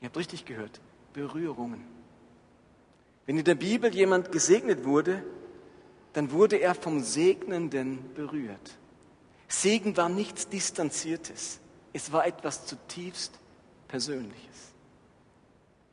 Ihr 0.04 0.08
habt 0.08 0.18
richtig 0.18 0.44
gehört, 0.44 0.82
Berührungen. 1.14 1.82
Wenn 3.25 3.38
in 3.38 3.44
der 3.46 3.54
Bibel 3.54 3.94
jemand 3.94 4.30
gesegnet 4.32 4.84
wurde, 4.84 5.25
dann 6.12 6.30
wurde 6.30 6.56
er 6.56 6.75
vom 6.75 7.00
Segnenden 7.00 8.12
berührt. 8.12 8.76
Segen 9.49 9.96
war 9.96 10.11
nichts 10.11 10.46
Distanziertes. 10.46 11.58
Es 11.94 12.12
war 12.12 12.26
etwas 12.26 12.66
zutiefst 12.66 13.40
Persönliches. 13.88 14.75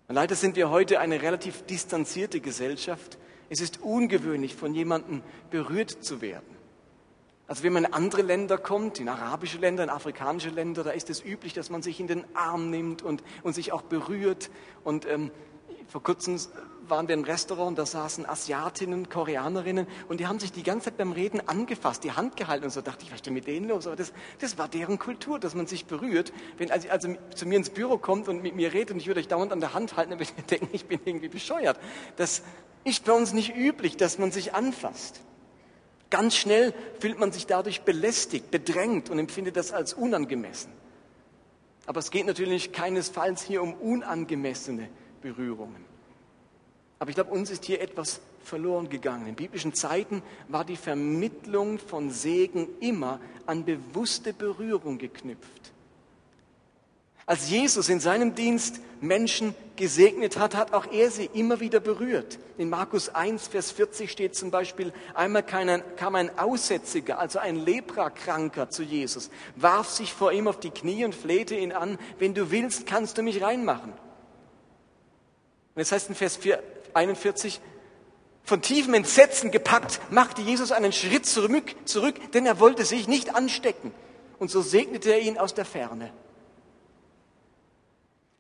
Und 0.10 0.15
leider 0.15 0.36
sind 0.36 0.58
wir 0.58 0.70
heute 0.70 1.00
eine 1.00 1.22
relativ 1.22 1.65
distanzierte 1.65 2.41
Gesellschaft. 2.41 3.18
Es 3.48 3.62
ist 3.62 3.80
ungewöhnlich, 3.80 4.58
von 4.58 4.74
jemandem 4.74 5.24
berührt 5.51 6.03
zu 6.03 6.20
werden. 6.20 6.58
Also 7.51 7.63
wenn 7.63 7.74
man 7.74 7.84
in 7.84 7.91
andere 7.91 8.22
Länder 8.22 8.58
kommt, 8.58 9.01
in 9.01 9.10
arabische 9.10 9.58
Länder, 9.58 9.84
in 9.84 9.89
afrikanische 9.89 10.48
Länder, 10.48 10.86
da 10.86 10.91
ist 10.91 11.10
es 11.10 11.22
üblich, 11.22 11.51
dass 11.51 11.70
man 11.70 11.81
sich 11.81 12.00
in 12.00 12.08
den 12.08 12.24
Arm 12.34 12.70
nimmt 12.70 13.01
und, 13.01 13.25
und 13.43 13.51
sich 13.51 13.74
auch 13.74 13.81
berührt. 13.81 14.50
Und 14.86 15.05
ähm, 15.05 15.31
vor 15.89 16.01
kurzem 16.01 16.39
waren 16.88 17.10
wir 17.10 17.13
im 17.13 17.25
Restaurant, 17.25 17.77
da 17.77 17.86
saßen 17.86 18.25
Asiatinnen, 18.25 19.10
Koreanerinnen 19.10 19.86
und 20.08 20.22
die 20.22 20.27
haben 20.27 20.39
sich 20.39 20.53
die 20.53 20.63
ganze 20.63 20.86
Zeit 20.86 20.98
beim 20.98 21.12
Reden 21.12 21.46
angefasst, 21.46 22.05
die 22.05 22.13
Hand 22.13 22.38
gehalten 22.38 22.63
und 22.63 22.72
so 22.72 22.79
dachte 22.79 23.03
ich, 23.03 23.12
was 23.12 23.17
ist 23.17 23.25
denn 23.25 23.34
mit 23.34 23.48
denen 23.48 23.67
los? 23.67 23.86
Aber 23.86 23.98
das, 23.98 24.13
das 24.39 24.58
war 24.58 24.70
deren 24.70 24.98
Kultur, 24.98 25.38
dass 25.38 25.53
man 25.53 25.67
sich 25.67 25.88
berührt. 25.88 26.31
Wenn 26.58 26.72
also, 26.72 26.88
also 26.88 27.15
zu 27.36 27.46
mir 27.46 27.58
ins 27.58 27.70
Büro 27.70 27.98
kommt 27.98 28.29
und 28.29 28.41
mit 28.41 28.55
mir 28.55 28.72
redet 28.72 28.91
und 28.91 29.01
ich 29.01 29.08
würde 29.08 29.20
euch 29.20 29.27
dauernd 29.27 29.51
an 29.51 29.60
der 29.60 29.74
Hand 29.74 29.98
halten, 29.98 30.12
dann 30.12 30.20
würde 30.20 30.31
ich 30.38 30.46
denken, 30.46 30.70
ich 30.72 30.86
bin 30.86 31.01
irgendwie 31.03 31.27
bescheuert. 31.27 31.77
Das 32.15 32.43
ist 32.86 33.03
bei 33.03 33.12
uns 33.12 33.34
nicht 33.34 33.53
üblich, 33.53 33.98
dass 33.98 34.20
man 34.20 34.31
sich 34.31 34.53
anfasst. 34.53 35.20
Ganz 36.12 36.36
schnell 36.36 36.74
fühlt 37.00 37.20
man 37.20 37.32
sich 37.32 37.48
dadurch 37.48 37.82
belästigt, 37.82 38.51
bedrängt 38.51 39.10
und 39.10 39.18
empfindet 39.18 39.56
das 39.56 39.72
als 39.72 39.94
unangemessen. 39.94 40.72
Aber 41.88 42.00
es 42.00 42.12
geht 42.12 42.27
natürlich 42.27 42.74
keinesfalls 42.74 43.41
hier 43.41 43.63
um 43.63 43.74
unangemessene 43.74 44.89
Berührungen. 45.22 45.84
Aber 47.00 47.10
ich 47.10 47.15
glaube, 47.15 47.32
uns 47.32 47.50
ist 47.50 47.65
hier 47.65 47.82
etwas 47.82 48.22
verloren 48.44 48.89
gegangen. 48.89 49.25
In 49.25 49.36
biblischen 49.36 49.74
Zeiten 49.74 50.22
war 50.50 50.65
die 50.65 50.75
Vermittlung 50.75 51.80
von 51.80 52.12
Segen 52.12 52.68
immer 52.80 53.20
an 53.46 53.65
bewusste 53.65 54.34
Berührung 54.34 54.98
geknüpft. 54.98 55.71
Als 57.25 57.50
Jesus 57.50 57.90
in 57.90 58.00
seinem 58.00 58.36
Dienst 58.36 58.80
Menschen 59.00 59.56
gesegnet 59.75 60.38
hat, 60.38 60.56
hat 60.56 60.74
auch 60.74 60.92
er 60.92 61.12
sie 61.12 61.30
immer 61.34 61.60
wieder 61.60 61.80
berührt. 61.80 62.40
In 62.58 62.70
Markus 62.70 63.10
1, 63.10 63.48
Vers 63.48 63.72
40 63.72 64.12
steht 64.12 64.36
zum 64.36 64.51
Beispiel, 64.51 64.92
einmal 65.13 65.44
kam 65.44 66.16
ein 66.16 66.38
Aussätziger, 66.40 67.20
also 67.20 67.40
ein 67.40 67.56
Leprakranker 67.56 68.70
zu 68.70 68.84
Jesus, 68.84 69.30
warf 69.56 69.90
sich 69.90 70.13
vor 70.13 70.32
ihm 70.32 70.48
auf 70.48 70.60
die 70.60 70.72
Knie 70.72 71.06
und 71.06 71.16
flehte 71.16 71.56
ihn 71.56 71.72
an, 71.72 71.98
wenn 72.20 72.34
du 72.34 72.51
willst, 72.51 72.86
kannst 72.86 73.18
du 73.18 73.24
mich 73.24 73.42
reinmachen. 73.42 73.94
Und 75.74 75.82
es 75.82 75.92
heißt 75.92 76.10
in 76.10 76.16
Vers 76.16 76.40
41, 76.94 77.62
von 78.44 78.62
tiefem 78.62 78.96
Entsetzen 78.96 79.51
gepackt, 79.51 80.01
machte 80.10 80.42
Jesus 80.42 80.72
einen 80.72 80.92
Schritt 80.92 81.25
zurück, 81.25 81.75
zurück, 81.86 82.16
denn 82.34 82.46
er 82.46 82.60
wollte 82.60 82.84
sich 82.84 83.08
nicht 83.08 83.36
anstecken. 83.36 83.92
Und 84.40 84.50
so 84.50 84.62
segnete 84.62 85.12
er 85.12 85.22
ihn 85.22 85.38
aus 85.38 85.54
der 85.54 85.66
Ferne. 85.66 86.12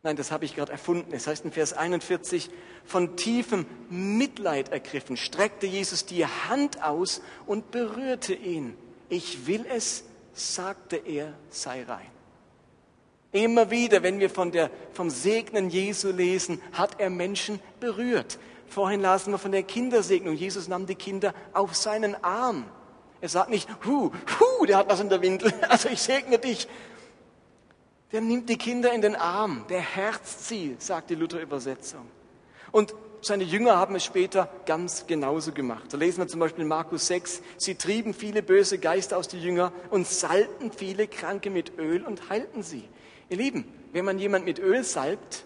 Nein, 0.03 0.15
das 0.15 0.31
habe 0.31 0.45
ich 0.45 0.55
gerade 0.55 0.71
erfunden. 0.71 1.13
Es 1.13 1.27
heißt 1.27 1.45
in 1.45 1.51
Vers 1.51 1.73
41, 1.73 2.49
von 2.85 3.15
tiefem 3.15 3.67
Mitleid 3.89 4.69
ergriffen, 4.69 5.15
streckte 5.15 5.67
Jesus 5.67 6.05
die 6.05 6.25
Hand 6.25 6.83
aus 6.83 7.21
und 7.45 7.69
berührte 7.69 8.33
ihn. 8.33 8.75
Ich 9.09 9.45
will 9.45 9.63
es, 9.69 10.03
sagte 10.33 10.95
er, 10.95 11.33
sei 11.49 11.83
rein. 11.83 12.07
Immer 13.31 13.69
wieder, 13.69 14.01
wenn 14.01 14.19
wir 14.19 14.29
von 14.29 14.51
der, 14.51 14.71
vom 14.91 15.09
Segnen 15.09 15.69
Jesu 15.69 16.09
lesen, 16.09 16.59
hat 16.73 16.99
er 16.99 17.11
Menschen 17.11 17.59
berührt. 17.79 18.39
Vorhin 18.67 19.01
lasen 19.01 19.31
wir 19.31 19.37
von 19.37 19.51
der 19.51 19.63
Kindersegnung. 19.63 20.33
Jesus 20.35 20.67
nahm 20.67 20.87
die 20.87 20.95
Kinder 20.95 21.33
auf 21.53 21.75
seinen 21.75 22.21
Arm. 22.23 22.65
Er 23.21 23.29
sagt 23.29 23.51
nicht, 23.51 23.69
hu, 23.85 24.11
hu, 24.39 24.65
der 24.65 24.77
hat 24.77 24.89
was 24.89 24.99
in 24.99 25.09
der 25.09 25.21
Windel, 25.21 25.53
also 25.69 25.89
ich 25.89 26.01
segne 26.01 26.39
dich, 26.39 26.67
der 28.11 28.21
nimmt 28.21 28.49
die 28.49 28.57
Kinder 28.57 28.93
in 28.93 29.01
den 29.01 29.15
Arm, 29.15 29.65
der 29.69 29.81
herzt 29.81 30.47
sie, 30.47 30.75
sagt 30.79 31.09
die 31.09 31.15
Luther-Übersetzung. 31.15 32.05
Und 32.71 32.93
seine 33.21 33.43
Jünger 33.43 33.77
haben 33.77 33.95
es 33.95 34.03
später 34.03 34.49
ganz 34.65 35.05
genauso 35.05 35.51
gemacht. 35.51 35.93
Da 35.93 35.97
lesen 35.97 36.19
wir 36.19 36.27
zum 36.27 36.39
Beispiel 36.39 36.63
in 36.63 36.67
Markus 36.67 37.07
6, 37.07 37.41
sie 37.57 37.75
trieben 37.75 38.13
viele 38.13 38.41
böse 38.41 38.79
Geister 38.79 39.17
aus 39.17 39.27
den 39.27 39.41
Jüngern 39.41 39.71
und 39.91 40.07
salbten 40.07 40.71
viele 40.71 41.07
Kranke 41.07 41.49
mit 41.49 41.77
Öl 41.77 42.03
und 42.03 42.29
heilten 42.29 42.63
sie. 42.63 42.83
Ihr 43.29 43.37
Lieben, 43.37 43.65
wenn 43.93 44.05
man 44.05 44.17
jemand 44.17 44.45
mit 44.45 44.59
Öl 44.59 44.83
salbt, 44.83 45.45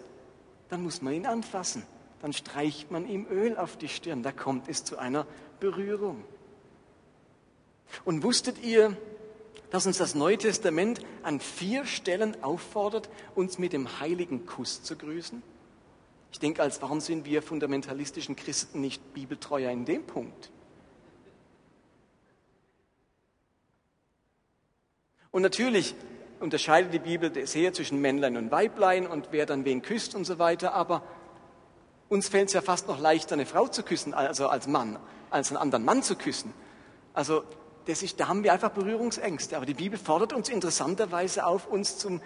dann 0.70 0.84
muss 0.84 1.02
man 1.02 1.14
ihn 1.14 1.26
anfassen. 1.26 1.84
Dann 2.22 2.34
streicht 2.34 2.92
man 2.92 3.08
ihm 3.08 3.28
Öl 3.30 3.58
auf 3.58 3.78
die 3.78 3.90
Stirn. 3.90 4.24
Da 4.24 4.32
kommt 4.32 4.70
es 4.70 4.84
zu 4.84 4.98
einer 4.98 5.28
Berührung. 5.60 6.24
Und 8.04 8.24
wusstet 8.24 8.64
ihr, 8.64 8.96
dass 9.76 9.86
uns 9.86 9.98
das 9.98 10.16
Neue 10.16 10.38
Testament 10.38 11.02
an 11.22 11.42
vier 11.42 11.86
Stellen 11.86 12.42
auffordert, 12.42 13.10
uns 13.36 13.60
mit 13.60 13.74
dem 13.74 14.00
heiligen 14.00 14.46
Kuss 14.46 14.84
zu 14.84 14.96
grüßen? 14.96 15.44
Ich 16.32 16.40
denke, 16.40 16.62
als 16.62 16.82
warum 16.82 17.02
sind 17.02 17.26
wir 17.26 17.42
fundamentalistischen 17.42 18.38
Christen 18.38 18.80
nicht 18.80 19.14
bibeltreuer 19.14 19.70
in 19.72 19.84
dem 19.84 20.08
Punkt? 20.08 20.50
Und 25.32 25.42
natürlich 25.42 25.94
unterscheidet 26.40 26.94
die 26.94 27.00
Bibel 27.00 27.46
sehr 27.46 27.74
zwischen 27.74 28.00
Männlein 28.00 28.38
und 28.38 28.52
Weiblein 28.52 29.06
und 29.06 29.28
wer 29.32 29.46
dann 29.46 29.66
wen 29.66 29.82
küsst 29.82 30.16
und 30.16 30.24
so 30.24 30.40
weiter, 30.40 30.74
aber 30.74 31.04
uns 32.08 32.30
fällt 32.30 32.48
es 32.48 32.54
ja 32.54 32.62
fast 32.62 32.88
noch 32.88 33.02
leichter, 33.02 33.34
eine 33.34 33.46
Frau 33.46 33.68
zu 33.68 33.84
küssen, 33.84 34.14
also 34.14 34.48
als 34.48 34.68
Mann, 34.68 34.98
als 35.32 35.50
einen 35.50 35.58
anderen 35.58 35.84
Mann 35.84 36.02
zu 36.02 36.16
küssen. 36.16 36.54
Also 37.14 37.44
das 37.86 38.02
ist, 38.02 38.20
da 38.20 38.28
haben 38.28 38.44
wir 38.44 38.54
einfach 38.54 38.72
Berührungsängste. 38.72 39.56
Aber 39.56 39.66
die 39.66 39.74
Bibel 39.74 39.98
fordert 39.98 40.34
uns 40.34 40.50
interessanterweise 40.50 41.46
auf, 41.46 41.68
uns 41.68 41.98
zum 41.98 42.22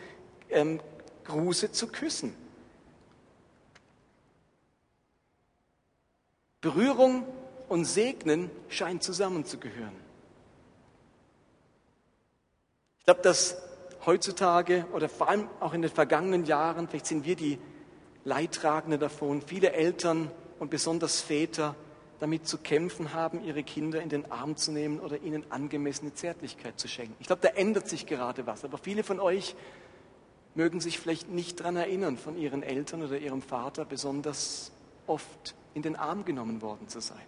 ähm, 0.50 0.80
Gruße 1.26 1.72
zu 1.72 1.88
küssen. 1.88 2.34
Berührung 6.62 7.26
und 7.68 7.86
Segnen 7.86 8.50
scheint 8.68 9.04
zusammenzugehören. 9.04 9.96
Ich 13.00 13.06
glaube, 13.06 13.22
dass 13.22 13.58
heutzutage 14.06 14.86
oder 14.94 15.10
vor 15.10 15.30
allem 15.30 15.50
auch 15.60 15.74
in 15.74 15.82
den 15.82 15.92
vergangenen 15.92 16.46
Jahren, 16.46 16.88
vielleicht 16.88 17.08
sind 17.08 17.26
wir 17.26 17.36
die 17.36 17.60
Leidtragenden 18.24 19.00
davon, 19.00 19.42
viele 19.42 19.72
Eltern 19.72 20.32
und 20.60 20.70
besonders 20.70 21.22
Väter 21.22 21.76
damit 22.20 22.48
zu 22.48 22.58
kämpfen 22.58 23.14
haben, 23.14 23.44
ihre 23.44 23.64
Kinder 23.64 24.02
in 24.02 24.10
den 24.10 24.32
Arm 24.32 24.56
zu 24.56 24.72
nehmen 24.72 25.00
oder 25.00 25.22
ihnen 25.22 25.50
angemessene 25.52 26.14
Zärtlichkeit 26.14 26.80
zu 26.80 26.88
schenken. 26.88 27.16
Ich 27.20 27.28
glaube, 27.28 27.42
da 27.42 27.50
ändert 27.50 27.88
sich 27.88 28.06
gerade 28.06 28.46
was. 28.46 28.66
Aber 28.66 28.78
viele 28.78 29.04
von 29.04 29.20
euch 29.20 29.56
mögen 30.56 30.82
sich 30.82 31.00
vielleicht 31.00 31.30
nicht 31.30 31.60
daran 31.62 31.78
erinnern, 31.78 32.18
von 32.18 32.38
ihren 32.38 32.64
Eltern 32.64 33.04
oder 33.04 33.18
ihrem 33.18 33.42
Vater 33.42 33.86
besonders 33.86 34.72
oft 35.08 35.56
in 35.74 35.82
den 35.82 35.96
Arm 35.96 36.26
genommen 36.26 36.62
worden 36.62 36.88
zu 36.90 37.00
sein. 37.00 37.22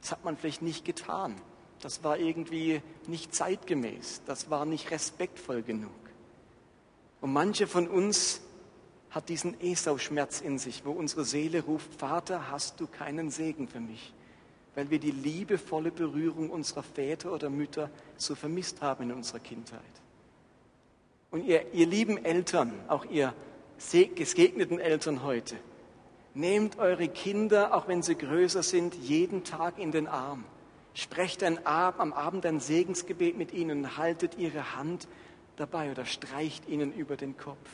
Das 0.00 0.10
hat 0.10 0.24
man 0.24 0.36
vielleicht 0.36 0.62
nicht 0.62 0.84
getan. 0.84 1.36
Das 1.80 2.02
war 2.02 2.18
irgendwie 2.18 2.82
nicht 3.06 3.34
zeitgemäß. 3.34 4.22
Das 4.26 4.50
war 4.50 4.64
nicht 4.64 4.90
respektvoll 4.90 5.62
genug. 5.62 5.92
Und 7.20 7.32
manche 7.32 7.66
von 7.66 7.88
uns 7.88 8.40
hat 9.10 9.28
diesen 9.28 9.58
Esau-Schmerz 9.60 10.40
in 10.40 10.58
sich, 10.58 10.84
wo 10.84 10.90
unsere 10.90 11.24
Seele 11.24 11.62
ruft, 11.62 11.94
Vater, 11.94 12.50
hast 12.50 12.80
du 12.80 12.86
keinen 12.86 13.30
Segen 13.30 13.68
für 13.68 13.80
mich? 13.80 14.12
Weil 14.74 14.90
wir 14.90 14.98
die 14.98 15.12
liebevolle 15.12 15.90
Berührung 15.90 16.50
unserer 16.50 16.82
Väter 16.82 17.32
oder 17.32 17.48
Mütter 17.50 17.90
so 18.16 18.34
vermisst 18.34 18.82
haben 18.82 19.04
in 19.04 19.12
unserer 19.12 19.38
Kindheit. 19.38 19.80
Und 21.30 21.44
ihr, 21.44 21.72
ihr 21.72 21.86
lieben 21.86 22.24
Eltern, 22.24 22.72
auch 22.88 23.04
ihr 23.06 23.34
gesegneten 24.14 24.78
Eltern 24.78 25.22
heute, 25.22 25.56
nehmt 26.34 26.78
eure 26.78 27.08
Kinder, 27.08 27.74
auch 27.74 27.88
wenn 27.88 28.02
sie 28.02 28.16
größer 28.16 28.62
sind, 28.62 28.94
jeden 28.94 29.44
Tag 29.44 29.78
in 29.78 29.92
den 29.92 30.06
Arm. 30.06 30.44
Sprecht 30.94 31.42
ein, 31.42 31.58
am 31.66 32.12
Abend 32.12 32.46
ein 32.46 32.60
Segensgebet 32.60 33.36
mit 33.36 33.52
ihnen, 33.52 33.96
haltet 33.96 34.38
ihre 34.38 34.76
Hand 34.76 35.08
dabei 35.56 35.90
oder 35.90 36.04
streicht 36.04 36.68
ihnen 36.68 36.92
über 36.92 37.16
den 37.16 37.36
Kopf. 37.36 37.68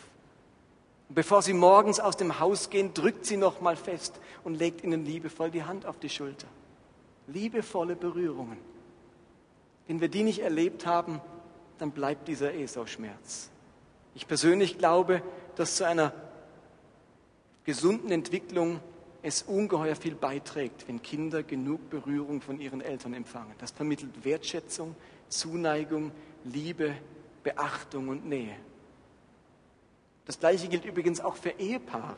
Und 1.09 1.15
bevor 1.15 1.43
sie 1.43 1.53
morgens 1.53 2.01
aus 2.01 2.17
dem 2.17 2.39
Haus 2.41 2.71
gehen, 2.71 2.95
drückt 2.95 3.27
sie 3.27 3.37
noch 3.37 3.61
mal 3.61 3.77
fest 3.77 4.21
und 4.45 4.55
legt 4.55 4.85
ihnen 4.85 5.05
liebevoll 5.05 5.51
die 5.51 5.65
Hand 5.65 5.85
auf 5.85 5.99
die 5.99 6.09
Schulter. 6.09 6.47
Liebevolle 7.33 7.97
Berührungen. 7.97 8.59
Wenn 9.87 10.01
wir 10.01 10.09
die 10.09 10.23
nicht 10.23 10.41
erlebt 10.41 10.87
haben, 10.87 11.21
dann 11.79 11.91
bleibt 11.91 12.29
dieser 12.29 12.55
Esau-Schmerz. 12.55 13.51
Ich 14.15 14.27
persönlich 14.27 14.79
glaube, 14.79 15.23
dass 15.57 15.77
zu 15.77 15.85
einer 15.85 16.13
gesunden 17.65 18.11
Entwicklung 18.11 18.81
es 19.23 19.43
ungeheuer 19.43 19.97
viel 19.97 20.15
beiträgt, 20.15 20.89
wenn 20.89 21.03
Kinder 21.03 21.43
genug 21.43 21.91
Berührung 21.91 22.41
von 22.41 22.59
ihren 22.61 22.81
Eltern 22.81 23.15
empfangen. 23.15 23.55
Das 23.59 23.71
vermittelt 23.71 24.25
Wertschätzung, 24.25 24.97
Zuneigung, 25.29 26.13
Liebe, 26.45 26.95
Beachtung 27.43 28.09
und 28.09 28.27
Nähe. 28.27 28.57
Das 30.25 30.39
gleiche 30.39 30.69
gilt 30.69 30.85
übrigens 30.85 31.21
auch 31.21 31.37
für 31.37 31.51
Ehepaare. 31.51 32.17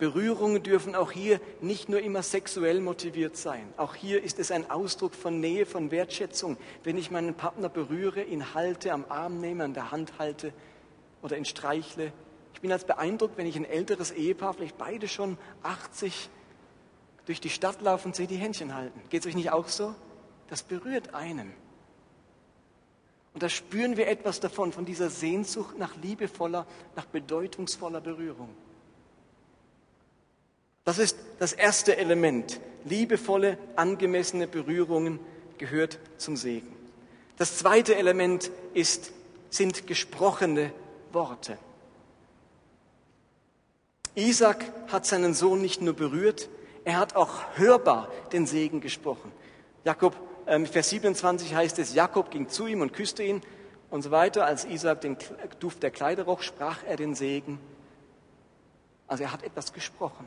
Berührungen 0.00 0.62
dürfen 0.62 0.94
auch 0.94 1.12
hier 1.12 1.40
nicht 1.60 1.90
nur 1.90 2.00
immer 2.00 2.22
sexuell 2.22 2.80
motiviert 2.80 3.36
sein. 3.36 3.72
Auch 3.76 3.94
hier 3.94 4.24
ist 4.24 4.38
es 4.38 4.50
ein 4.50 4.70
Ausdruck 4.70 5.14
von 5.14 5.40
Nähe, 5.40 5.66
von 5.66 5.90
Wertschätzung. 5.90 6.56
Wenn 6.82 6.96
ich 6.96 7.10
meinen 7.10 7.34
Partner 7.34 7.68
berühre, 7.68 8.22
ihn 8.22 8.54
halte, 8.54 8.92
am 8.92 9.04
Arm 9.10 9.40
nehme, 9.40 9.62
an 9.62 9.74
der 9.74 9.90
Hand 9.90 10.14
halte 10.18 10.54
oder 11.20 11.36
ihn 11.36 11.44
streichle. 11.44 12.14
Ich 12.54 12.62
bin 12.62 12.72
als 12.72 12.84
beeindruckt, 12.84 13.36
wenn 13.36 13.46
ich 13.46 13.56
ein 13.56 13.66
älteres 13.66 14.10
Ehepaar, 14.10 14.54
vielleicht 14.54 14.78
beide 14.78 15.06
schon 15.06 15.36
80, 15.62 16.30
durch 17.26 17.42
die 17.42 17.50
Stadt 17.50 17.82
laufen 17.82 18.08
und 18.08 18.16
sie 18.16 18.26
die 18.26 18.36
Händchen 18.36 18.74
halten. 18.74 18.98
Geht 19.10 19.20
es 19.20 19.26
euch 19.26 19.36
nicht 19.36 19.52
auch 19.52 19.68
so? 19.68 19.94
Das 20.48 20.62
berührt 20.62 21.14
einen. 21.14 21.52
Und 23.34 23.42
da 23.42 23.50
spüren 23.50 23.98
wir 23.98 24.08
etwas 24.08 24.40
davon, 24.40 24.72
von 24.72 24.86
dieser 24.86 25.10
Sehnsucht 25.10 25.78
nach 25.78 25.94
liebevoller, 25.96 26.66
nach 26.96 27.04
bedeutungsvoller 27.04 28.00
Berührung. 28.00 28.48
Das 30.90 30.98
ist 30.98 31.18
das 31.38 31.52
erste 31.52 31.98
Element. 31.98 32.58
Liebevolle, 32.84 33.58
angemessene 33.76 34.48
Berührungen 34.48 35.20
gehört 35.56 36.00
zum 36.16 36.36
Segen. 36.36 36.74
Das 37.36 37.58
zweite 37.58 37.94
Element 37.94 38.50
ist, 38.74 39.12
sind 39.50 39.86
gesprochene 39.86 40.72
Worte. 41.12 41.58
Isaac 44.16 44.64
hat 44.88 45.06
seinen 45.06 45.32
Sohn 45.32 45.62
nicht 45.62 45.80
nur 45.80 45.94
berührt, 45.94 46.48
er 46.82 46.98
hat 46.98 47.14
auch 47.14 47.44
hörbar 47.54 48.08
den 48.32 48.48
Segen 48.48 48.80
gesprochen. 48.80 49.30
Jakob 49.84 50.16
ähm, 50.48 50.66
Vers 50.66 50.90
27 50.90 51.54
heißt 51.54 51.78
es, 51.78 51.94
Jakob 51.94 52.32
ging 52.32 52.48
zu 52.48 52.66
ihm 52.66 52.80
und 52.80 52.92
küsste 52.92 53.22
ihn 53.22 53.42
und 53.90 54.02
so 54.02 54.10
weiter. 54.10 54.44
Als 54.44 54.64
Isaac 54.64 55.02
den 55.02 55.16
Duft 55.60 55.84
der 55.84 55.92
Kleider 55.92 56.24
roch, 56.24 56.42
sprach 56.42 56.78
er 56.84 56.96
den 56.96 57.14
Segen. 57.14 57.60
Also 59.06 59.22
er 59.22 59.32
hat 59.32 59.44
etwas 59.44 59.72
gesprochen. 59.72 60.26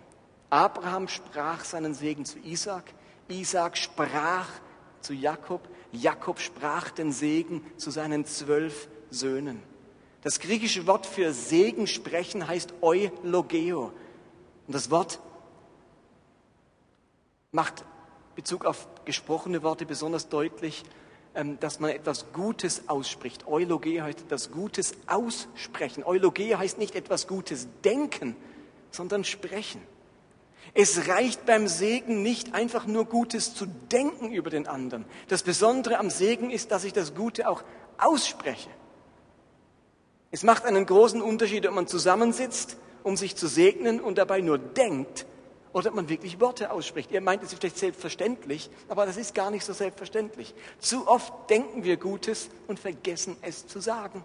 Abraham 0.54 1.08
sprach 1.08 1.66
seinen 1.66 1.96
Segen 1.96 2.26
zu 2.26 2.38
Isaac. 2.38 2.84
Isaac 3.28 3.76
sprach 3.76 4.48
zu 5.02 5.16
Jakob. 5.16 5.68
Jakob 5.92 6.40
sprach 6.40 6.92
den 6.92 7.12
Segen 7.12 7.66
zu 7.78 7.90
seinen 7.90 8.24
zwölf 8.26 8.88
Söhnen. 9.10 9.64
Das 10.22 10.40
griechische 10.40 10.86
Wort 10.86 11.08
für 11.08 11.34
Segen 11.34 11.88
sprechen 11.88 12.48
heißt 12.48 12.76
eulogeo. 12.82 13.94
Und 14.68 14.76
das 14.76 14.92
Wort 14.92 15.20
macht 17.52 17.84
Bezug 18.36 18.66
auf 18.66 18.88
gesprochene 19.06 19.64
Worte 19.64 19.88
besonders 19.88 20.30
deutlich, 20.30 20.84
ähm, 21.34 21.60
dass 21.62 21.80
man 21.80 21.90
etwas 21.90 22.32
Gutes 22.32 22.90
ausspricht. 22.90 23.48
Eulogie 23.48 24.04
heißt 24.04 24.22
etwas 24.22 24.52
Gutes 24.52 24.94
aussprechen. 25.08 26.04
Eulogie 26.04 26.56
heißt 26.56 26.78
nicht 26.78 26.94
etwas 26.94 27.26
Gutes 27.26 27.68
denken, 27.84 28.36
sondern 28.92 29.24
sprechen. 29.24 29.82
Es 30.76 31.08
reicht 31.08 31.46
beim 31.46 31.68
Segen 31.68 32.24
nicht 32.24 32.56
einfach 32.56 32.88
nur 32.88 33.06
Gutes 33.06 33.54
zu 33.54 33.68
denken 33.68 34.32
über 34.32 34.50
den 34.50 34.68
anderen. 34.68 35.06
Das 35.28 35.44
Besondere 35.44 36.00
am 36.00 36.10
Segen 36.10 36.50
ist, 36.50 36.72
dass 36.72 36.84
ich 36.84 36.94
das 36.94 37.14
Gute 37.14 37.48
auch 37.48 37.64
ausspreche. 38.00 38.70
Es 40.32 40.42
macht 40.42 40.66
einen 40.66 40.88
großen 40.88 41.22
Unterschied, 41.22 41.68
ob 41.68 41.76
man 41.76 41.86
zusammensitzt, 41.86 42.78
um 43.04 43.18
sich 43.18 43.36
zu 43.36 43.48
segnen 43.48 44.02
und 44.02 44.18
dabei 44.18 44.42
nur 44.42 44.58
denkt 44.58 45.28
oder 45.74 45.90
ob 45.90 45.96
man 45.96 46.10
wirklich 46.10 46.40
Worte 46.40 46.72
ausspricht. 46.72 47.12
Ihr 47.12 47.22
meint 47.22 47.44
es 47.44 47.54
vielleicht 47.54 47.78
selbstverständlich, 47.78 48.72
aber 48.88 49.06
das 49.06 49.18
ist 49.18 49.36
gar 49.36 49.52
nicht 49.52 49.66
so 49.66 49.74
selbstverständlich. 49.74 50.56
Zu 50.80 51.08
oft 51.08 51.52
denken 51.52 51.84
wir 51.84 51.98
Gutes 51.98 52.50
und 52.68 52.80
vergessen 52.80 53.38
es 53.42 53.68
zu 53.68 53.80
sagen. 53.80 54.24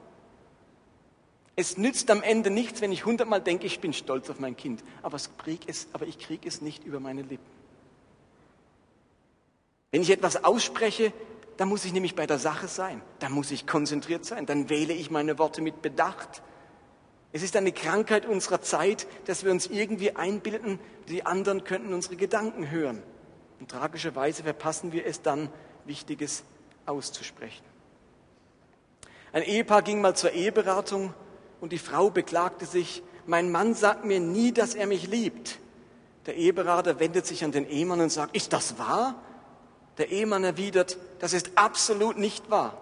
Es 1.58 1.76
nützt 1.76 2.08
am 2.12 2.22
Ende 2.22 2.50
nichts, 2.50 2.80
wenn 2.82 2.92
ich 2.92 3.04
hundertmal 3.04 3.40
denke, 3.40 3.66
ich 3.66 3.80
bin 3.80 3.92
stolz 3.92 4.30
auf 4.30 4.38
mein 4.38 4.56
Kind, 4.56 4.84
aber, 5.02 5.16
es, 5.16 5.88
aber 5.92 6.06
ich 6.06 6.20
kriege 6.20 6.46
es 6.46 6.62
nicht 6.62 6.84
über 6.84 7.00
meine 7.00 7.22
Lippen. 7.22 7.50
Wenn 9.90 10.00
ich 10.00 10.10
etwas 10.10 10.44
ausspreche, 10.44 11.12
dann 11.56 11.68
muss 11.68 11.84
ich 11.84 11.92
nämlich 11.92 12.14
bei 12.14 12.28
der 12.28 12.38
Sache 12.38 12.68
sein, 12.68 13.02
dann 13.18 13.32
muss 13.32 13.50
ich 13.50 13.66
konzentriert 13.66 14.24
sein, 14.24 14.46
dann 14.46 14.68
wähle 14.68 14.92
ich 14.92 15.10
meine 15.10 15.36
Worte 15.40 15.60
mit 15.60 15.82
Bedacht, 15.82 16.42
es 17.32 17.42
ist 17.42 17.56
eine 17.56 17.72
Krankheit 17.72 18.24
unserer 18.24 18.62
Zeit, 18.62 19.08
dass 19.24 19.44
wir 19.44 19.50
uns 19.50 19.66
irgendwie 19.66 20.14
einbilden, 20.14 20.78
die 21.08 21.26
anderen 21.26 21.64
könnten 21.64 21.92
unsere 21.92 22.14
Gedanken 22.14 22.70
hören. 22.70 23.02
Und 23.58 23.68
tragischerweise 23.68 24.44
verpassen 24.44 24.92
wir 24.92 25.06
es 25.06 25.22
dann, 25.22 25.50
Wichtiges 25.86 26.44
auszusprechen. 26.86 27.64
Ein 29.32 29.42
Ehepaar 29.42 29.82
ging 29.82 30.00
mal 30.00 30.14
zur 30.14 30.30
Eheberatung 30.30 31.12
und 31.60 31.72
die 31.72 31.78
Frau 31.78 32.10
beklagte 32.10 32.66
sich, 32.66 33.02
mein 33.26 33.50
Mann 33.50 33.74
sagt 33.74 34.04
mir 34.04 34.20
nie, 34.20 34.52
dass 34.52 34.74
er 34.74 34.86
mich 34.86 35.06
liebt. 35.06 35.58
Der 36.26 36.36
Eheberater 36.36 37.00
wendet 37.00 37.26
sich 37.26 37.44
an 37.44 37.52
den 37.52 37.68
Ehemann 37.68 38.00
und 38.00 38.10
sagt, 38.10 38.36
ist 38.36 38.52
das 38.52 38.78
wahr? 38.78 39.14
Der 39.98 40.10
Ehemann 40.10 40.44
erwidert, 40.44 40.98
das 41.18 41.32
ist 41.32 41.52
absolut 41.56 42.18
nicht 42.18 42.50
wahr. 42.50 42.76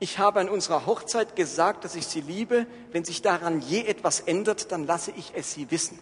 Ich 0.00 0.18
habe 0.18 0.40
an 0.40 0.48
unserer 0.48 0.86
Hochzeit 0.86 1.36
gesagt, 1.36 1.84
dass 1.84 1.94
ich 1.94 2.06
sie 2.06 2.20
liebe. 2.20 2.66
Wenn 2.92 3.04
sich 3.04 3.22
daran 3.22 3.60
je 3.60 3.84
etwas 3.84 4.20
ändert, 4.20 4.70
dann 4.72 4.86
lasse 4.86 5.12
ich 5.12 5.32
es 5.34 5.52
sie 5.54 5.70
wissen. 5.70 5.98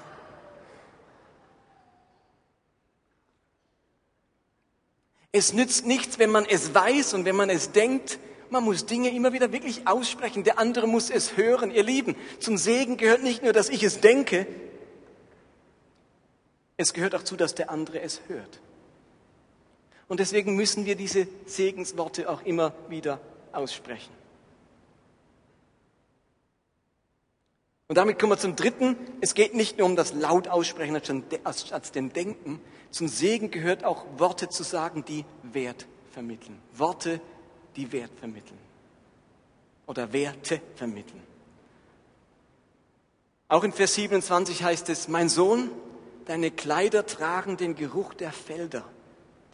Es 5.31 5.53
nützt 5.53 5.85
nichts, 5.85 6.18
wenn 6.18 6.31
man 6.31 6.46
es 6.46 6.74
weiß 6.74 7.12
und 7.12 7.27
wenn 7.27 7.37
man 7.37 7.51
es 7.51 7.70
denkt. 7.70 8.18
Man 8.50 8.64
muss 8.64 8.87
Dinge 8.87 9.11
immer 9.11 9.32
wieder 9.32 9.52
wirklich 9.52 9.87
aussprechen. 9.87 10.44
Der 10.44 10.58
andere 10.58 10.87
muss 10.87 11.11
es 11.11 11.37
hören. 11.37 11.70
Ihr 11.70 11.82
Lieben, 11.82 12.16
zum 12.40 12.56
Segen 12.56 12.96
gehört 12.96 13.22
nicht 13.22 13.42
nur, 13.42 13.52
dass 13.52 13.68
ich 13.68 13.82
es 13.82 14.00
denke. 14.00 14.46
Es 16.76 16.92
gehört 16.92 17.14
auch 17.14 17.24
zu, 17.24 17.37
dass 17.37 17.54
der 17.54 17.70
andere 17.70 18.00
es 18.00 18.20
hört. 18.28 18.61
Und 20.08 20.20
deswegen 20.20 20.56
müssen 20.56 20.87
wir 20.87 20.96
diese 20.96 21.28
Segensworte 21.44 22.30
auch 22.30 22.42
immer 22.42 22.72
wieder 22.88 23.20
aussprechen. 23.52 24.12
Und 27.88 27.96
damit 27.96 28.18
kommen 28.18 28.32
wir 28.32 28.38
zum 28.38 28.54
dritten. 28.54 28.96
Es 29.20 29.34
geht 29.34 29.54
nicht 29.54 29.78
nur 29.78 29.87
um 29.87 29.96
das 29.96 30.12
laut 30.12 30.48
aussprechen 30.48 31.00
als, 31.44 31.92
den 31.92 32.12
Denken. 32.12 32.61
Zum 32.90 33.08
Segen 33.08 33.50
gehört 33.50 33.84
auch 33.84 34.04
Worte 34.18 34.48
zu 34.48 34.62
sagen, 34.62 35.04
die 35.06 35.24
Wert 35.42 35.87
vermitteln. 36.11 36.61
Worte, 36.74 37.20
die 37.78 37.90
Wert 37.92 38.10
vermitteln. 38.18 38.58
Oder 39.86 40.12
Werte 40.12 40.60
vermitteln. 40.74 41.22
Auch 43.46 43.64
in 43.64 43.72
Vers 43.72 43.94
27 43.94 44.62
heißt 44.62 44.90
es, 44.90 45.08
mein 45.08 45.30
Sohn, 45.30 45.70
deine 46.26 46.50
Kleider 46.50 47.06
tragen 47.06 47.56
den 47.56 47.76
Geruch 47.76 48.12
der 48.12 48.32
Felder, 48.32 48.84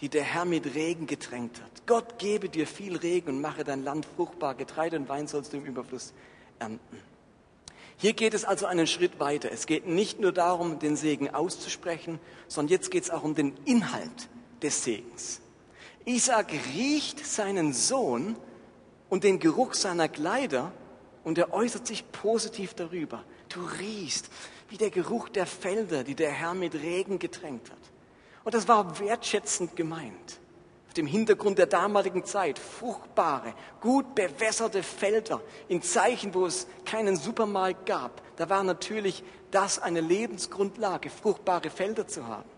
die 0.00 0.08
der 0.08 0.24
Herr 0.24 0.46
mit 0.46 0.74
Regen 0.74 1.06
getränkt 1.06 1.60
hat. 1.62 1.86
Gott 1.86 2.18
gebe 2.18 2.48
dir 2.48 2.66
viel 2.66 2.96
Regen 2.96 3.28
und 3.28 3.40
mache 3.40 3.62
dein 3.62 3.84
Land 3.84 4.06
fruchtbar. 4.16 4.54
Getreide 4.54 4.96
und 4.96 5.08
Wein 5.08 5.28
sollst 5.28 5.52
du 5.52 5.58
im 5.58 5.66
Überfluss 5.66 6.12
ernten. 6.58 6.98
Hier 7.98 8.14
geht 8.14 8.34
es 8.34 8.44
also 8.44 8.66
einen 8.66 8.88
Schritt 8.88 9.20
weiter. 9.20 9.52
Es 9.52 9.66
geht 9.66 9.86
nicht 9.86 10.18
nur 10.18 10.32
darum, 10.32 10.80
den 10.80 10.96
Segen 10.96 11.32
auszusprechen, 11.32 12.18
sondern 12.48 12.72
jetzt 12.72 12.90
geht 12.90 13.04
es 13.04 13.10
auch 13.10 13.22
um 13.22 13.36
den 13.36 13.54
Inhalt 13.64 14.28
des 14.62 14.82
Segens. 14.82 15.40
Isaac 16.06 16.52
riecht 16.74 17.24
seinen 17.24 17.72
Sohn 17.72 18.36
und 19.08 19.24
den 19.24 19.38
Geruch 19.38 19.74
seiner 19.74 20.08
Kleider 20.08 20.72
und 21.24 21.38
er 21.38 21.52
äußert 21.52 21.86
sich 21.86 22.10
positiv 22.12 22.74
darüber. 22.74 23.24
Du 23.48 23.60
riechst 23.80 24.28
wie 24.68 24.76
der 24.76 24.90
Geruch 24.90 25.28
der 25.28 25.46
Felder, 25.46 26.04
die 26.04 26.14
der 26.14 26.30
Herr 26.30 26.54
mit 26.54 26.74
Regen 26.74 27.18
getränkt 27.18 27.70
hat. 27.70 27.78
Und 28.44 28.54
das 28.54 28.68
war 28.68 28.98
wertschätzend 28.98 29.76
gemeint. 29.76 30.40
Auf 30.88 30.94
dem 30.94 31.06
Hintergrund 31.06 31.58
der 31.58 31.66
damaligen 31.66 32.24
Zeit 32.24 32.58
fruchtbare, 32.58 33.54
gut 33.80 34.14
bewässerte 34.14 34.82
Felder 34.82 35.40
in 35.68 35.80
Zeichen, 35.80 36.34
wo 36.34 36.46
es 36.46 36.66
keinen 36.84 37.16
Supermarkt 37.16 37.86
gab. 37.86 38.22
Da 38.36 38.48
war 38.50 38.62
natürlich 38.62 39.24
das 39.50 39.78
eine 39.78 40.00
Lebensgrundlage, 40.00 41.08
fruchtbare 41.08 41.70
Felder 41.70 42.06
zu 42.06 42.26
haben. 42.26 42.53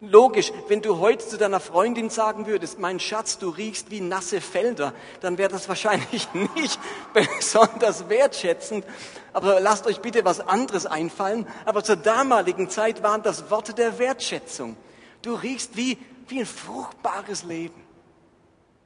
Logisch, 0.00 0.52
wenn 0.68 0.80
du 0.80 0.98
heute 0.98 1.26
zu 1.26 1.38
deiner 1.38 1.58
Freundin 1.58 2.08
sagen 2.08 2.46
würdest, 2.46 2.78
mein 2.78 3.00
Schatz, 3.00 3.38
du 3.38 3.48
riechst 3.48 3.90
wie 3.90 4.00
nasse 4.00 4.40
Felder, 4.40 4.94
dann 5.20 5.38
wäre 5.38 5.50
das 5.50 5.68
wahrscheinlich 5.68 6.28
nicht 6.54 6.78
besonders 7.12 8.08
wertschätzend. 8.08 8.84
Aber 9.32 9.58
lasst 9.58 9.88
euch 9.88 10.00
bitte 10.00 10.24
was 10.24 10.38
anderes 10.38 10.86
einfallen. 10.86 11.48
Aber 11.64 11.82
zur 11.82 11.96
damaligen 11.96 12.70
Zeit 12.70 13.02
waren 13.02 13.24
das 13.24 13.50
Worte 13.50 13.74
der 13.74 13.98
Wertschätzung. 13.98 14.76
Du 15.22 15.34
riechst 15.34 15.76
wie, 15.76 15.98
wie 16.28 16.40
ein 16.40 16.46
fruchtbares 16.46 17.42
Leben. 17.42 17.82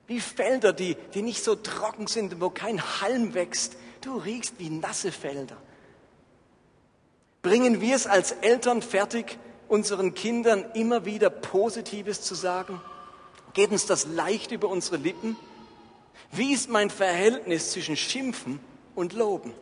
Wie 0.06 0.18
Felder, 0.18 0.72
die, 0.72 0.96
die 1.12 1.20
nicht 1.20 1.44
so 1.44 1.56
trocken 1.56 2.06
sind, 2.06 2.40
wo 2.40 2.48
kein 2.48 2.80
Halm 3.02 3.34
wächst. 3.34 3.76
Du 4.00 4.16
riechst 4.16 4.54
wie 4.58 4.70
nasse 4.70 5.12
Felder. 5.12 5.58
Bringen 7.42 7.82
wir 7.82 7.96
es 7.96 8.06
als 8.06 8.32
Eltern 8.32 8.80
fertig, 8.80 9.38
unseren 9.72 10.12
Kindern 10.12 10.66
immer 10.74 11.06
wieder 11.06 11.30
Positives 11.30 12.20
zu 12.20 12.34
sagen? 12.34 12.78
Geht 13.54 13.70
uns 13.70 13.86
das 13.86 14.06
leicht 14.06 14.52
über 14.52 14.68
unsere 14.68 14.98
Lippen? 14.98 15.34
Wie 16.30 16.52
ist 16.52 16.68
mein 16.68 16.90
Verhältnis 16.90 17.70
zwischen 17.72 17.96
Schimpfen 17.96 18.60
und 18.94 19.14
Loben? 19.14 19.54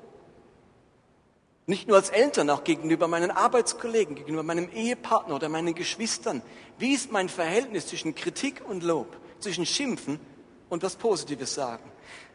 Nicht 1.66 1.87
nur 1.87 1.96
als 1.96 2.11
Eltern, 2.11 2.51
auch 2.51 2.64
gegenüber 2.64 3.07
meinen 3.07 3.31
Arbeitskollegen, 3.31 4.16
gegenüber 4.16 4.42
meinem 4.42 4.68
Ehepartner 4.75 5.37
oder 5.37 5.49
meinen 5.49 5.77
Geschwistern. 5.77 6.42
Wie 6.77 6.92
ist 6.92 7.12
mein 7.12 7.29
Verhältnis 7.29 7.87
zwischen 7.87 8.16
Kritik 8.16 8.62
und 8.68 8.83
Lob, 8.83 9.16
zwischen 9.38 9.64
Schimpfen 9.64 10.18
und 10.68 10.83
was 10.83 10.96
Positives 10.96 11.55
sagen? 11.55 11.88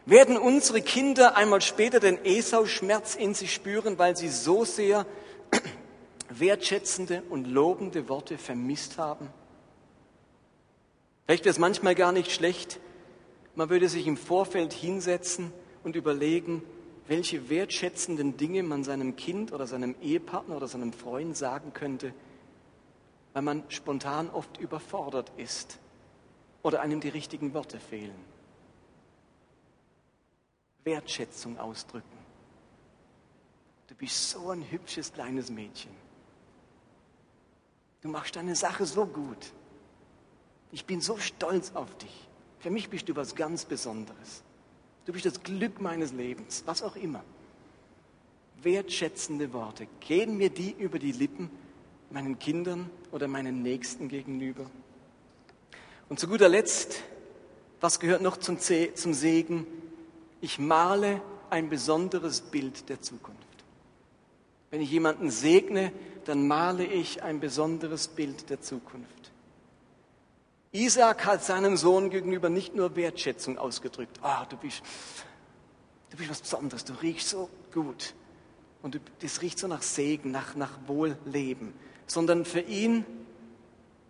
Werden 0.06 0.38
unsere 0.38 0.80
Kinder 0.80 1.36
einmal 1.36 1.60
später 1.60 2.00
den 2.00 2.24
Esau-Schmerz 2.24 3.16
in 3.16 3.34
sich 3.34 3.52
spüren, 3.52 3.98
weil 3.98 4.16
sie 4.16 4.30
so 4.30 4.64
sehr 4.64 5.04
wertschätzende 6.30 7.22
und 7.30 7.46
lobende 7.46 8.08
Worte 8.08 8.38
vermisst 8.38 8.98
haben? 8.98 9.28
Vielleicht 11.26 11.44
wäre 11.44 11.52
es 11.52 11.58
manchmal 11.58 11.94
gar 11.94 12.12
nicht 12.12 12.30
schlecht, 12.30 12.80
man 13.56 13.70
würde 13.70 13.88
sich 13.88 14.06
im 14.06 14.16
Vorfeld 14.16 14.72
hinsetzen 14.72 15.50
und 15.82 15.96
überlegen, 15.96 16.62
welche 17.08 17.48
wertschätzenden 17.48 18.36
Dinge 18.36 18.62
man 18.62 18.84
seinem 18.84 19.16
Kind 19.16 19.52
oder 19.52 19.66
seinem 19.66 19.94
Ehepartner 20.02 20.56
oder 20.56 20.68
seinem 20.68 20.92
Freund 20.92 21.36
sagen 21.36 21.72
könnte, 21.72 22.12
weil 23.32 23.42
man 23.42 23.64
spontan 23.68 24.28
oft 24.30 24.58
überfordert 24.58 25.32
ist 25.36 25.78
oder 26.62 26.80
einem 26.80 27.00
die 27.00 27.08
richtigen 27.08 27.54
Worte 27.54 27.78
fehlen. 27.78 28.36
Wertschätzung 30.84 31.58
ausdrücken. 31.58 32.18
Du 33.88 33.94
bist 33.94 34.30
so 34.30 34.50
ein 34.50 34.62
hübsches 34.70 35.12
kleines 35.12 35.50
Mädchen. 35.50 36.05
Du 38.06 38.12
machst 38.12 38.36
deine 38.36 38.54
Sache 38.54 38.86
so 38.86 39.04
gut. 39.04 39.52
Ich 40.70 40.84
bin 40.84 41.00
so 41.00 41.18
stolz 41.18 41.72
auf 41.74 41.92
dich. 41.98 42.28
Für 42.60 42.70
mich 42.70 42.88
bist 42.88 43.08
du 43.08 43.16
was 43.16 43.34
ganz 43.34 43.64
Besonderes. 43.64 44.44
Du 45.06 45.12
bist 45.12 45.26
das 45.26 45.42
Glück 45.42 45.80
meines 45.80 46.12
Lebens, 46.12 46.62
was 46.66 46.84
auch 46.84 46.94
immer. 46.94 47.24
Wertschätzende 48.62 49.52
Worte. 49.52 49.88
Gehen 49.98 50.36
mir 50.36 50.50
die 50.50 50.70
über 50.70 51.00
die 51.00 51.10
Lippen 51.10 51.50
meinen 52.10 52.38
Kindern 52.38 52.88
oder 53.10 53.26
meinen 53.26 53.62
Nächsten 53.64 54.06
gegenüber? 54.06 54.70
Und 56.08 56.20
zu 56.20 56.28
guter 56.28 56.48
Letzt, 56.48 57.02
was 57.80 57.98
gehört 57.98 58.22
noch 58.22 58.36
zum, 58.36 58.60
zum 58.60 59.14
Segen? 59.14 59.66
Ich 60.40 60.60
male 60.60 61.20
ein 61.50 61.68
besonderes 61.68 62.40
Bild 62.40 62.88
der 62.88 63.00
Zukunft. 63.00 63.42
Wenn 64.70 64.80
ich 64.80 64.92
jemanden 64.92 65.32
segne, 65.32 65.92
dann 66.26 66.46
male 66.46 66.84
ich 66.84 67.22
ein 67.22 67.40
besonderes 67.40 68.08
Bild 68.08 68.50
der 68.50 68.60
Zukunft. 68.60 69.32
Isaac 70.72 71.24
hat 71.24 71.44
seinem 71.44 71.76
Sohn 71.76 72.10
gegenüber 72.10 72.50
nicht 72.50 72.74
nur 72.74 72.96
Wertschätzung 72.96 73.58
ausgedrückt. 73.58 74.18
Ah, 74.22 74.42
oh, 74.42 74.46
du 74.50 74.56
bist, 74.56 74.82
du 76.10 76.16
bist 76.16 76.28
was 76.28 76.40
Besonderes, 76.40 76.84
du 76.84 76.92
riechst 76.94 77.30
so 77.30 77.48
gut. 77.72 78.14
Und 78.82 79.00
das 79.20 79.40
riecht 79.40 79.58
so 79.58 79.68
nach 79.68 79.82
Segen, 79.82 80.32
nach, 80.32 80.54
nach 80.54 80.72
Wohlleben. 80.86 81.72
Sondern 82.06 82.44
für 82.44 82.60
ihn, 82.60 83.06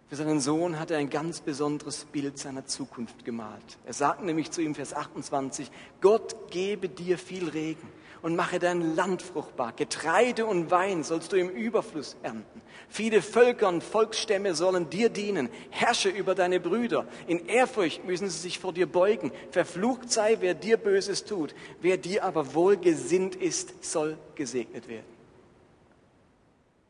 für 0.08 0.16
seinen 0.16 0.40
Sohn 0.40 0.78
hat 0.80 0.90
er 0.90 0.98
ein 0.98 1.10
ganz 1.10 1.40
besonderes 1.40 2.04
Bild 2.06 2.38
seiner 2.38 2.66
Zukunft 2.66 3.24
gemalt. 3.24 3.78
Er 3.84 3.92
sagt 3.92 4.22
nämlich 4.22 4.50
zu 4.50 4.60
ihm, 4.62 4.74
Vers 4.74 4.92
28, 4.92 5.70
Gott 6.00 6.50
gebe 6.50 6.88
dir 6.88 7.18
viel 7.18 7.48
Regen 7.48 7.88
und 8.22 8.36
mache 8.36 8.58
dein 8.58 8.94
Land 8.96 9.22
fruchtbar. 9.22 9.72
Getreide 9.72 10.46
und 10.46 10.70
Wein 10.70 11.04
sollst 11.04 11.32
du 11.32 11.36
im 11.36 11.48
Überfluss 11.48 12.16
ernten. 12.22 12.60
Viele 12.88 13.22
Völker 13.22 13.68
und 13.68 13.82
Volksstämme 13.82 14.54
sollen 14.54 14.90
dir 14.90 15.08
dienen. 15.08 15.48
Herrsche 15.70 16.08
über 16.08 16.34
deine 16.34 16.60
Brüder. 16.60 17.06
In 17.26 17.46
Ehrfurcht 17.46 18.04
müssen 18.04 18.28
sie 18.30 18.38
sich 18.38 18.58
vor 18.58 18.72
dir 18.72 18.86
beugen. 18.86 19.32
Verflucht 19.50 20.10
sei, 20.10 20.38
wer 20.40 20.54
dir 20.54 20.76
Böses 20.76 21.24
tut. 21.24 21.54
Wer 21.80 21.96
dir 21.96 22.24
aber 22.24 22.54
wohlgesinnt 22.54 23.36
ist, 23.36 23.84
soll 23.84 24.16
gesegnet 24.34 24.88
werden. 24.88 25.16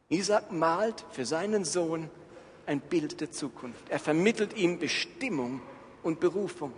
Isaac 0.09 0.53
malt 0.53 1.05
für 1.11 1.25
seinen 1.25 1.65
Sohn 1.65 2.11
ein 2.67 2.81
Bild 2.81 3.21
der 3.21 3.31
Zukunft. 3.31 3.89
Er 3.89 3.99
vermittelt 3.99 4.57
ihm 4.57 4.79
Bestimmung 4.79 5.61
und 6.03 6.21
Berufung. 6.21 6.73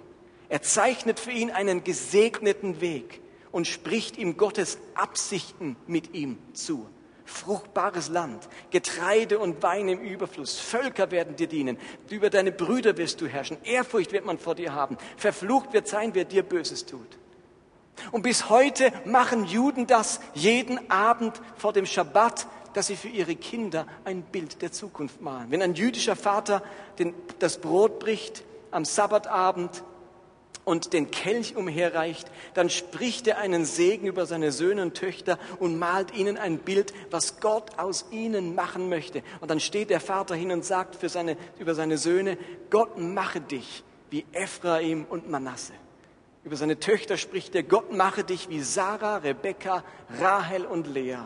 Er 0.49 0.63
zeichnet 0.63 1.21
für 1.21 1.31
ihn 1.31 1.51
einen 1.51 1.85
gesegneten 1.85 2.81
Weg 2.81 3.21
und 3.53 3.67
spricht 3.67 4.17
ihm 4.19 4.37
Gottes 4.37 4.79
Absichten 4.95 5.77
mit 5.87 6.15
ihm 6.15 6.39
zu. 6.53 6.87
Fruchtbares 7.25 8.09
Land, 8.09 8.49
Getreide 8.71 9.39
und 9.39 9.63
Wein 9.63 9.89
im 9.89 10.01
Überfluss, 10.01 10.59
Völker 10.59 11.11
werden 11.11 11.37
dir 11.37 11.47
dienen, 11.47 11.79
über 12.09 12.31
deine 12.31 12.53
Brüder 12.53 12.97
wirst 12.97 13.21
du 13.21 13.27
herrschen, 13.27 13.59
Ehrfurcht 13.65 14.13
wird 14.13 14.25
man 14.25 14.39
vor 14.39 14.55
dir 14.55 14.73
haben, 14.73 14.97
verflucht 15.19 15.75
wird 15.75 15.89
sein, 15.89 16.15
wer 16.15 16.25
dir 16.25 16.43
Böses 16.43 16.87
tut. 16.87 17.19
Und 18.13 18.23
bis 18.23 18.49
heute 18.49 18.93
machen 19.05 19.45
Juden 19.45 19.87
das 19.87 20.21
jeden 20.35 20.91
Abend 20.91 21.41
vor 21.57 21.73
dem 21.73 21.85
Schabbat, 21.85 22.47
dass 22.73 22.87
sie 22.87 22.97
für 22.97 23.09
ihre 23.09 23.35
Kinder 23.37 23.87
ein 24.05 24.23
Bild 24.23 24.63
der 24.63 24.73
Zukunft 24.73 25.21
malen. 25.21 25.51
Wenn 25.51 25.63
ein 25.63 25.75
jüdischer 25.75 26.17
Vater 26.17 26.63
den, 26.99 27.15
das 27.41 27.61
Brot 27.61 27.99
bricht 27.99 28.45
am 28.71 28.85
Sabbatabend, 28.85 29.83
und 30.69 30.93
den 30.93 31.11
Kelch 31.11 31.57
umherreicht, 31.57 32.31
dann 32.53 32.69
spricht 32.69 33.27
er 33.27 33.39
einen 33.39 33.65
Segen 33.65 34.07
über 34.07 34.27
seine 34.27 34.53
Söhne 34.53 34.83
und 34.83 34.93
Töchter 34.93 35.39
und 35.59 35.79
malt 35.79 36.15
ihnen 36.15 36.37
ein 36.37 36.59
Bild, 36.59 36.93
was 37.11 37.41
Gott 37.41 37.79
aus 37.79 38.05
ihnen 38.11 38.55
machen 38.55 38.91
möchte. 38.91 39.23
Und 39.41 39.51
dann 39.51 39.61
steht 39.61 39.89
der 39.89 40.01
Vater 40.01 40.35
hin 40.35 40.53
und 40.53 40.67
sagt 40.67 40.97
für 40.97 41.09
seine, 41.09 41.39
über 41.59 41.75
seine 41.75 41.97
Söhne, 41.97 42.37
Gott 42.69 42.99
mache 42.99 43.41
dich 43.41 43.83
wie 44.11 44.27
Ephraim 44.33 45.07
und 45.09 45.31
Manasse. 45.31 45.73
Über 46.45 46.57
seine 46.57 46.79
Töchter 46.79 47.17
spricht 47.17 47.55
er, 47.55 47.63
Gott 47.63 47.91
mache 47.91 48.23
dich 48.23 48.51
wie 48.51 48.61
Sarah, 48.61 49.17
Rebekka, 49.17 49.83
Rahel 50.21 50.67
und 50.67 50.87
Lea. 50.87 51.17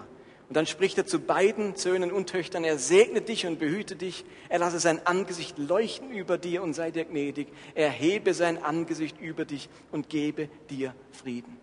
Und 0.52 0.56
dann 0.56 0.66
spricht 0.66 0.98
er 0.98 1.06
zu 1.06 1.18
beiden 1.18 1.76
Söhnen 1.76 2.12
und 2.12 2.28
Töchtern, 2.28 2.62
er 2.62 2.76
segne 2.76 3.22
dich 3.22 3.46
und 3.46 3.58
behüte 3.58 3.96
dich, 3.96 4.26
er 4.50 4.58
lasse 4.58 4.80
sein 4.80 5.00
Angesicht 5.06 5.56
leuchten 5.56 6.10
über 6.10 6.36
dir 6.36 6.62
und 6.62 6.74
sei 6.74 6.90
dir 6.90 7.06
gnädig, 7.06 7.48
er 7.74 7.88
hebe 7.88 8.34
sein 8.34 8.62
Angesicht 8.62 9.18
über 9.18 9.46
dich 9.46 9.70
und 9.92 10.10
gebe 10.10 10.50
dir 10.68 10.94
Frieden. 11.10 11.56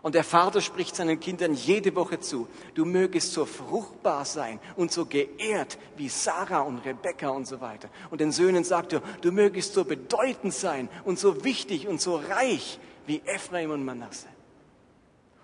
Und 0.00 0.14
der 0.14 0.24
Vater 0.24 0.62
spricht 0.62 0.96
seinen 0.96 1.20
Kindern 1.20 1.52
jede 1.52 1.94
Woche 1.94 2.18
zu, 2.18 2.48
du 2.72 2.86
mögest 2.86 3.34
so 3.34 3.44
fruchtbar 3.44 4.24
sein 4.24 4.58
und 4.76 4.90
so 4.90 5.04
geehrt 5.04 5.76
wie 5.98 6.08
Sarah 6.08 6.60
und 6.62 6.78
Rebekka 6.78 7.28
und 7.28 7.46
so 7.46 7.60
weiter. 7.60 7.90
Und 8.10 8.22
den 8.22 8.32
Söhnen 8.32 8.64
sagt 8.64 8.94
er, 8.94 9.02
du 9.20 9.32
mögest 9.32 9.74
so 9.74 9.84
bedeutend 9.84 10.54
sein 10.54 10.88
und 11.04 11.18
so 11.18 11.44
wichtig 11.44 11.86
und 11.86 12.00
so 12.00 12.16
reich 12.16 12.78
wie 13.06 13.20
Ephraim 13.26 13.70
und 13.70 13.84
Manasse. 13.84 14.28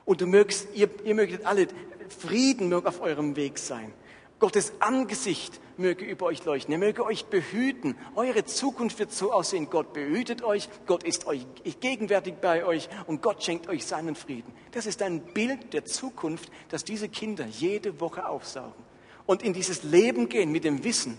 Und 0.07 0.21
du 0.21 0.27
mögst, 0.27 0.69
ihr, 0.75 0.89
ihr 1.05 1.15
mögtet 1.15 1.47
alle 1.47 1.67
Frieden 2.09 2.69
möge 2.69 2.89
auf 2.89 3.01
eurem 3.01 3.37
Weg 3.37 3.59
sein. 3.59 3.93
Gottes 4.39 4.73
Angesicht 4.81 5.61
möge 5.77 6.05
über 6.05 6.27
euch 6.27 6.45
leuchten. 6.45 6.73
Er 6.73 6.79
möge 6.79 7.05
euch 7.05 7.27
behüten. 7.27 7.97
Eure 8.15 8.45
Zukunft 8.45 8.99
wird 8.99 9.13
so 9.13 9.33
aussehen. 9.33 9.71
Gott 9.71 9.93
behütet 9.93 10.43
euch. 10.43 10.69
Gott 10.87 11.03
ist 11.03 11.27
euch 11.27 11.47
gegenwärtig 11.81 12.35
bei 12.41 12.65
euch 12.65 12.89
und 13.07 13.23
Gott 13.23 13.43
schenkt 13.43 13.69
euch 13.69 13.87
seinen 13.87 14.17
Frieden. 14.17 14.53
Das 14.73 14.87
ist 14.87 15.03
ein 15.03 15.21
Bild 15.21 15.73
der 15.73 15.85
Zukunft, 15.85 16.51
das 16.69 16.85
diese 16.85 17.09
Kinder 17.09 17.47
jede 17.47 18.01
Woche 18.01 18.29
aufsaugen 18.29 18.85
und 19.27 19.43
in 19.43 19.53
dieses 19.53 19.83
Leben 19.83 20.29
gehen 20.29 20.53
mit 20.53 20.65
dem 20.65 20.85
Wissen, 20.85 21.17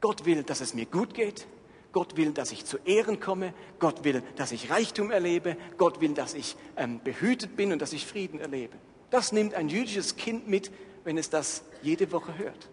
Gott 0.00 0.24
will, 0.24 0.42
dass 0.42 0.60
es 0.60 0.74
mir 0.74 0.86
gut 0.86 1.14
geht. 1.14 1.46
Gott 1.92 2.16
will, 2.16 2.32
dass 2.32 2.52
ich 2.52 2.64
zu 2.64 2.78
Ehren 2.84 3.20
komme. 3.20 3.52
Gott 3.78 4.04
will, 4.04 4.22
dass 4.36 4.52
ich 4.52 4.70
Reichtum 4.70 5.10
erlebe. 5.10 5.56
Gott 5.76 6.00
will, 6.00 6.14
dass 6.14 6.34
ich 6.34 6.56
ähm, 6.76 7.00
behütet 7.02 7.56
bin 7.56 7.72
und 7.72 7.82
dass 7.82 7.92
ich 7.92 8.06
Frieden 8.06 8.38
erlebe. 8.40 8.76
Das 9.10 9.32
nimmt 9.32 9.54
ein 9.54 9.68
jüdisches 9.68 10.16
Kind 10.16 10.48
mit, 10.48 10.70
wenn 11.04 11.18
es 11.18 11.30
das 11.30 11.62
jede 11.82 12.10
Woche 12.12 12.36
hört. 12.38 12.68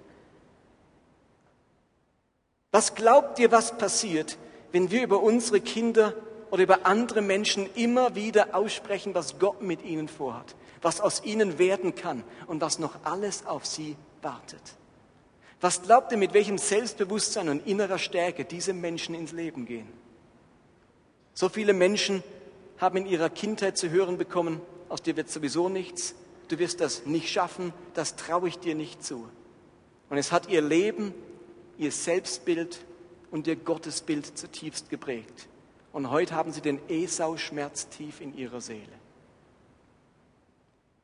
Was 2.71 2.95
glaubt 2.95 3.39
ihr, 3.39 3.51
was 3.51 3.77
passiert, 3.77 4.37
wenn 4.71 4.91
wir 4.91 5.03
über 5.03 5.21
unsere 5.21 5.61
Kinder 5.61 6.13
oder 6.51 6.63
über 6.63 6.85
andere 6.85 7.21
Menschen 7.21 7.67
immer 7.75 8.15
wieder 8.15 8.55
aussprechen, 8.55 9.15
was 9.15 9.39
Gott 9.39 9.61
mit 9.61 9.83
ihnen 9.83 10.07
vorhat, 10.07 10.55
was 10.81 11.01
aus 11.01 11.23
ihnen 11.23 11.57
werden 11.57 11.95
kann 11.95 12.23
und 12.45 12.61
was 12.61 12.77
noch 12.77 13.03
alles 13.03 13.45
auf 13.45 13.65
sie 13.65 13.95
wartet? 14.21 14.61
Was 15.59 15.81
glaubt 15.81 16.11
ihr, 16.11 16.17
mit 16.19 16.33
welchem 16.33 16.59
Selbstbewusstsein 16.59 17.49
und 17.49 17.65
innerer 17.65 17.97
Stärke 17.97 18.45
diese 18.45 18.73
Menschen 18.73 19.15
ins 19.15 19.31
Leben 19.31 19.65
gehen? 19.65 19.87
So 21.33 21.49
viele 21.49 21.73
Menschen 21.73 22.23
haben 22.77 22.97
in 22.97 23.07
ihrer 23.07 23.29
Kindheit 23.29 23.77
zu 23.77 23.89
hören 23.89 24.17
bekommen, 24.17 24.61
aus 24.89 25.01
dir 25.01 25.15
wird 25.17 25.29
sowieso 25.29 25.67
nichts, 25.67 26.13
du 26.47 26.59
wirst 26.59 26.81
das 26.81 27.05
nicht 27.05 27.29
schaffen, 27.29 27.73
das 27.93 28.15
traue 28.15 28.47
ich 28.47 28.59
dir 28.59 28.75
nicht 28.75 29.03
zu. 29.03 29.27
Und 30.09 30.17
es 30.17 30.31
hat 30.31 30.49
ihr 30.49 30.61
Leben, 30.61 31.13
ihr 31.77 31.91
Selbstbild 31.91 32.85
und 33.31 33.47
ihr 33.47 33.55
Gottesbild 33.55 34.37
zutiefst 34.37 34.89
geprägt. 34.89 35.47
Und 35.91 36.09
heute 36.09 36.35
haben 36.35 36.51
sie 36.51 36.61
den 36.61 36.79
Esau-Schmerz 36.89 37.89
tief 37.89 38.21
in 38.21 38.37
ihrer 38.37 38.61
Seele. 38.61 38.81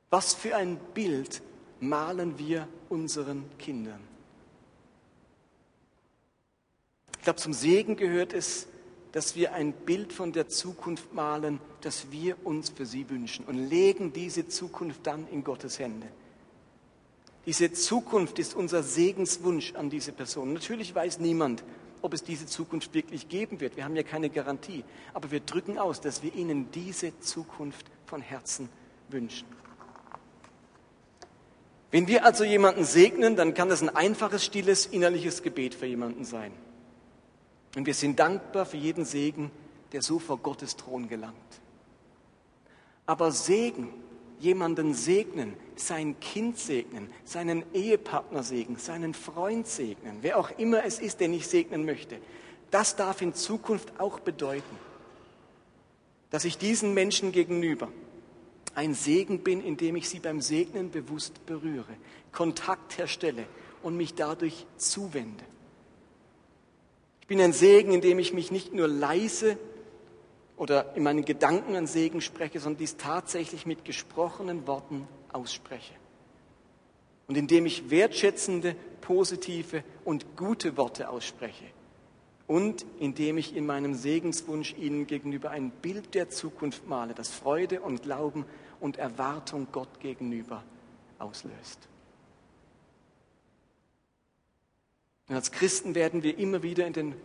Was 0.09 0.33
für 0.33 0.55
ein 0.55 0.77
Bild 0.93 1.41
malen 1.79 2.37
wir 2.37 2.67
unseren 2.89 3.45
Kindern? 3.57 3.99
Ich 7.17 7.23
glaube, 7.23 7.39
zum 7.39 7.53
Segen 7.53 7.95
gehört 7.95 8.33
es, 8.33 8.67
dass 9.13 9.35
wir 9.35 9.53
ein 9.53 9.71
Bild 9.71 10.11
von 10.11 10.33
der 10.33 10.49
Zukunft 10.49 11.13
malen, 11.13 11.59
das 11.81 12.11
wir 12.11 12.35
uns 12.45 12.69
für 12.69 12.85
sie 12.85 13.09
wünschen 13.09 13.45
und 13.45 13.69
legen 13.69 14.11
diese 14.11 14.47
Zukunft 14.47 15.07
dann 15.07 15.27
in 15.29 15.43
Gottes 15.43 15.79
Hände. 15.79 16.07
Diese 17.45 17.71
Zukunft 17.73 18.39
ist 18.39 18.55
unser 18.55 18.83
Segenswunsch 18.83 19.75
an 19.75 19.89
diese 19.89 20.13
Person. 20.13 20.53
Natürlich 20.53 20.95
weiß 20.95 21.19
niemand, 21.19 21.63
ob 22.01 22.13
es 22.13 22.23
diese 22.23 22.47
Zukunft 22.47 22.93
wirklich 22.93 23.29
geben 23.29 23.59
wird. 23.59 23.77
Wir 23.77 23.83
haben 23.83 23.95
ja 23.95 24.03
keine 24.03 24.29
Garantie. 24.29 24.83
Aber 25.13 25.29
wir 25.29 25.41
drücken 25.41 25.77
aus, 25.77 26.01
dass 26.01 26.23
wir 26.23 26.33
ihnen 26.33 26.71
diese 26.71 27.17
Zukunft 27.19 27.85
von 28.05 28.21
Herzen 28.21 28.69
wünschen. 29.09 29.47
Wenn 31.91 32.07
wir 32.07 32.25
also 32.25 32.43
jemanden 32.43 32.85
segnen, 32.85 33.35
dann 33.35 33.53
kann 33.53 33.69
das 33.69 33.81
ein 33.81 33.89
einfaches, 33.89 34.43
stilles, 34.43 34.85
innerliches 34.87 35.43
Gebet 35.43 35.75
für 35.75 35.85
jemanden 35.85 36.25
sein. 36.25 36.51
Und 37.75 37.85
wir 37.85 37.93
sind 37.93 38.19
dankbar 38.19 38.65
für 38.65 38.77
jeden 38.77 39.05
Segen, 39.05 39.51
der 39.91 40.01
so 40.01 40.19
vor 40.19 40.37
Gottes 40.37 40.75
Thron 40.75 41.07
gelangt. 41.07 41.35
Aber 43.05 43.31
Segen, 43.31 43.89
jemanden 44.39 44.93
segnen, 44.93 45.55
sein 45.75 46.19
Kind 46.19 46.57
segnen, 46.57 47.09
seinen 47.23 47.63
Ehepartner 47.73 48.43
segnen, 48.43 48.77
seinen 48.77 49.13
Freund 49.13 49.67
segnen, 49.67 50.17
wer 50.21 50.37
auch 50.37 50.51
immer 50.57 50.83
es 50.83 50.99
ist, 50.99 51.19
den 51.19 51.33
ich 51.33 51.47
segnen 51.47 51.85
möchte, 51.85 52.17
das 52.71 52.95
darf 52.95 53.21
in 53.21 53.33
Zukunft 53.33 53.99
auch 53.99 54.19
bedeuten, 54.19 54.77
dass 56.29 56.45
ich 56.45 56.57
diesen 56.57 56.93
Menschen 56.93 57.31
gegenüber 57.31 57.89
ein 58.75 58.93
Segen 58.95 59.39
bin, 59.39 59.63
indem 59.63 59.95
ich 59.95 60.09
sie 60.09 60.19
beim 60.19 60.41
Segnen 60.41 60.89
bewusst 60.89 61.45
berühre, 61.45 61.95
Kontakt 62.31 62.97
herstelle 62.97 63.45
und 63.83 63.95
mich 63.95 64.15
dadurch 64.15 64.65
zuwende. 64.77 65.43
Ich 67.23 67.27
bin 67.27 67.39
ein 67.39 67.53
Segen, 67.53 67.93
indem 67.93 68.19
ich 68.19 68.33
mich 68.33 68.51
nicht 68.51 68.73
nur 68.73 68.89
leise 68.89 69.57
oder 70.57 70.93
in 70.97 71.03
meinen 71.03 71.23
Gedanken 71.23 71.77
an 71.77 71.87
Segen 71.87 72.19
spreche, 72.19 72.59
sondern 72.59 72.79
dies 72.79 72.97
tatsächlich 72.97 73.65
mit 73.65 73.85
gesprochenen 73.85 74.67
Worten 74.67 75.07
ausspreche. 75.31 75.93
Und 77.29 77.37
indem 77.37 77.65
ich 77.65 77.89
wertschätzende, 77.89 78.75
positive 78.99 79.85
und 80.03 80.35
gute 80.35 80.75
Worte 80.75 81.07
ausspreche. 81.07 81.63
Und 82.45 82.85
indem 82.99 83.37
ich 83.37 83.55
in 83.55 83.65
meinem 83.65 83.93
Segenswunsch 83.93 84.75
Ihnen 84.77 85.07
gegenüber 85.07 85.49
ein 85.49 85.71
Bild 85.71 86.15
der 86.15 86.29
Zukunft 86.29 86.89
male, 86.89 87.13
das 87.13 87.29
Freude 87.29 87.79
und 87.79 88.03
Glauben 88.03 88.43
und 88.81 88.97
Erwartung 88.97 89.67
Gott 89.71 90.01
gegenüber 90.01 90.61
auslöst. 91.19 91.87
Und 95.27 95.35
als 95.35 95.51
Christen 95.51 95.95
werden 95.95 96.23
wir 96.23 96.37
immer 96.37 96.63
wieder 96.63 96.85
in, 96.85 96.93
den, 96.93 97.15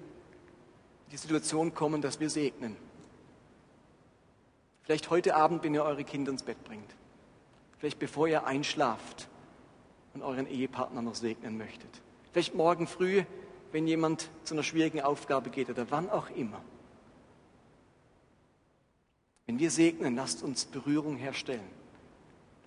die 1.11 1.16
Situation 1.16 1.74
kommen, 1.74 2.00
dass 2.00 2.20
wir 2.20 2.30
segnen. 2.30 2.76
Vielleicht 4.82 5.11
heute 5.11 5.34
Abend, 5.34 5.64
wenn 5.64 5.74
ihr 5.74 5.84
eure 5.84 6.04
Kinder 6.04 6.32
ins 6.32 6.42
Bett 6.42 6.62
bringt. 6.64 6.94
Vielleicht 7.78 7.98
bevor 7.98 8.28
ihr 8.28 8.46
einschlaft 8.46 9.28
und 10.14 10.22
euren 10.22 10.46
Ehepartner 10.46 11.02
noch 11.02 11.14
segnen 11.14 11.58
möchtet. 11.58 11.90
Vielleicht 12.32 12.54
morgen 12.54 12.87
früh, 12.87 13.24
wenn 13.72 13.87
jemand 13.87 14.30
zu 14.44 14.54
einer 14.54 14.62
schwierigen 14.62 15.00
Aufgabe 15.00 15.50
geht 15.50 15.68
oder 15.68 15.90
wann 15.90 16.08
auch 16.08 16.30
immer. 16.30 16.62
Wenn 19.46 19.58
wir 19.58 19.70
segnen, 19.70 20.14
lasst 20.14 20.42
uns 20.42 20.64
Berührung 20.64 21.16
herstellen. 21.16 21.68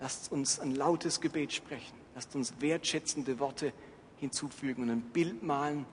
Lasst 0.00 0.30
uns 0.30 0.60
ein 0.60 0.74
lautes 0.74 1.20
Gebet 1.20 1.52
sprechen. 1.52 1.96
Lasst 2.14 2.34
uns 2.34 2.54
wertschätzende 2.60 3.38
Worte 3.38 3.70
sprechen 3.70 3.91
hinzufügen 4.22 4.84
und 4.84 4.90
ein 4.90 5.00
Bild 5.00 5.42
malen, 5.42 5.84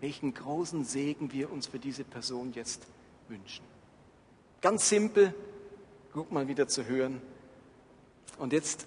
welchen 0.00 0.34
großen 0.34 0.84
Segen 0.84 1.32
wir 1.32 1.50
uns 1.50 1.68
für 1.68 1.78
diese 1.78 2.02
Person 2.02 2.52
jetzt 2.52 2.82
wünschen. 3.28 3.64
Ganz 4.60 4.88
simpel, 4.88 5.32
gut 6.12 6.32
mal 6.32 6.48
wieder 6.48 6.66
zu 6.66 6.86
hören. 6.86 7.22
Und 8.36 8.52
jetzt 8.52 8.86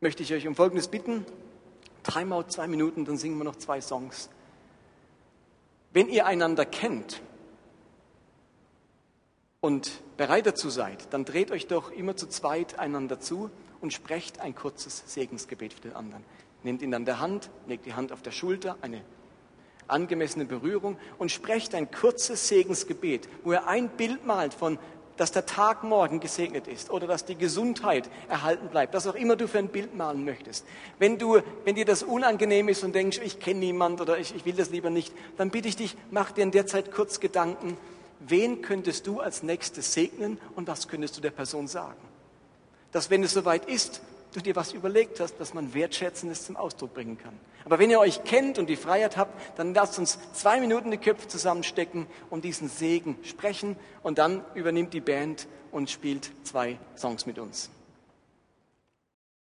möchte 0.00 0.24
ich 0.24 0.32
euch 0.32 0.48
um 0.48 0.56
Folgendes 0.56 0.88
bitten. 0.88 1.24
Timeout 2.02 2.48
zwei 2.48 2.66
Minuten, 2.66 3.04
dann 3.04 3.18
singen 3.18 3.38
wir 3.38 3.44
noch 3.44 3.56
zwei 3.56 3.80
Songs. 3.80 4.28
Wenn 5.92 6.08
ihr 6.08 6.26
einander 6.26 6.66
kennt 6.66 7.22
und 9.60 10.02
bereit 10.16 10.46
dazu 10.46 10.70
seid, 10.70 11.12
dann 11.12 11.24
dreht 11.24 11.52
euch 11.52 11.68
doch 11.68 11.92
immer 11.92 12.16
zu 12.16 12.26
zweit 12.28 12.80
einander 12.80 13.20
zu 13.20 13.48
und 13.80 13.92
sprecht 13.92 14.40
ein 14.40 14.56
kurzes 14.56 15.04
Segensgebet 15.06 15.72
für 15.72 15.82
den 15.82 15.94
anderen. 15.94 16.24
Nehmt 16.62 16.82
ihn 16.82 16.94
an 16.94 17.04
der 17.04 17.20
Hand, 17.20 17.50
legt 17.66 17.86
die 17.86 17.94
Hand 17.94 18.12
auf 18.12 18.22
der 18.22 18.32
Schulter, 18.32 18.76
eine 18.80 19.02
angemessene 19.86 20.44
Berührung 20.44 20.96
und 21.18 21.30
sprecht 21.30 21.74
ein 21.74 21.90
kurzes 21.90 22.48
Segensgebet, 22.48 23.28
wo 23.44 23.52
er 23.52 23.66
ein 23.66 23.88
Bild 23.88 24.26
malt 24.26 24.54
von, 24.54 24.78
dass 25.18 25.32
der 25.32 25.46
Tag 25.46 25.82
morgen 25.82 26.20
gesegnet 26.20 26.68
ist 26.68 26.90
oder 26.90 27.06
dass 27.06 27.24
die 27.24 27.34
Gesundheit 27.34 28.08
erhalten 28.28 28.68
bleibt, 28.68 28.94
was 28.94 29.06
auch 29.06 29.16
immer 29.16 29.34
du 29.34 29.48
für 29.48 29.58
ein 29.58 29.68
Bild 29.68 29.96
malen 29.96 30.24
möchtest. 30.24 30.64
Wenn 30.98 31.18
du, 31.18 31.40
wenn 31.64 31.74
dir 31.74 31.84
das 31.84 32.04
unangenehm 32.04 32.68
ist 32.68 32.84
und 32.84 32.94
denkst, 32.94 33.20
ich 33.22 33.40
kenne 33.40 33.60
niemand 33.60 34.00
oder 34.00 34.18
ich, 34.18 34.34
ich 34.34 34.44
will 34.44 34.54
das 34.54 34.70
lieber 34.70 34.90
nicht, 34.90 35.12
dann 35.36 35.50
bitte 35.50 35.68
ich 35.68 35.76
dich, 35.76 35.96
mach 36.10 36.30
dir 36.30 36.42
in 36.42 36.52
der 36.52 36.66
Zeit 36.66 36.92
kurz 36.92 37.18
Gedanken, 37.18 37.76
wen 38.20 38.62
könntest 38.62 39.06
du 39.06 39.20
als 39.20 39.42
nächstes 39.42 39.92
segnen 39.92 40.38
und 40.54 40.68
was 40.68 40.86
könntest 40.86 41.16
du 41.16 41.20
der 41.20 41.30
Person 41.30 41.66
sagen? 41.66 42.00
Dass 42.92 43.10
wenn 43.10 43.24
es 43.24 43.32
soweit 43.32 43.66
ist, 43.66 44.00
du 44.32 44.40
dir 44.40 44.56
was 44.56 44.72
überlegt 44.72 45.20
hast, 45.20 45.36
dass 45.38 45.54
man 45.54 45.74
Wertschätzendes 45.74 46.46
zum 46.46 46.56
Ausdruck 46.56 46.94
bringen 46.94 47.18
kann. 47.18 47.38
Aber 47.64 47.78
wenn 47.78 47.90
ihr 47.90 48.00
euch 48.00 48.24
kennt 48.24 48.58
und 48.58 48.68
die 48.68 48.76
Freiheit 48.76 49.16
habt, 49.16 49.58
dann 49.58 49.74
lasst 49.74 49.98
uns 49.98 50.18
zwei 50.32 50.60
Minuten 50.60 50.90
die 50.90 50.98
Köpfe 50.98 51.28
zusammenstecken 51.28 52.06
und 52.30 52.44
diesen 52.44 52.68
Segen 52.68 53.16
sprechen 53.22 53.76
und 54.02 54.18
dann 54.18 54.42
übernimmt 54.54 54.94
die 54.94 55.00
Band 55.00 55.46
und 55.70 55.90
spielt 55.90 56.30
zwei 56.44 56.78
Songs 56.96 57.26
mit 57.26 57.38
uns. 57.38 57.70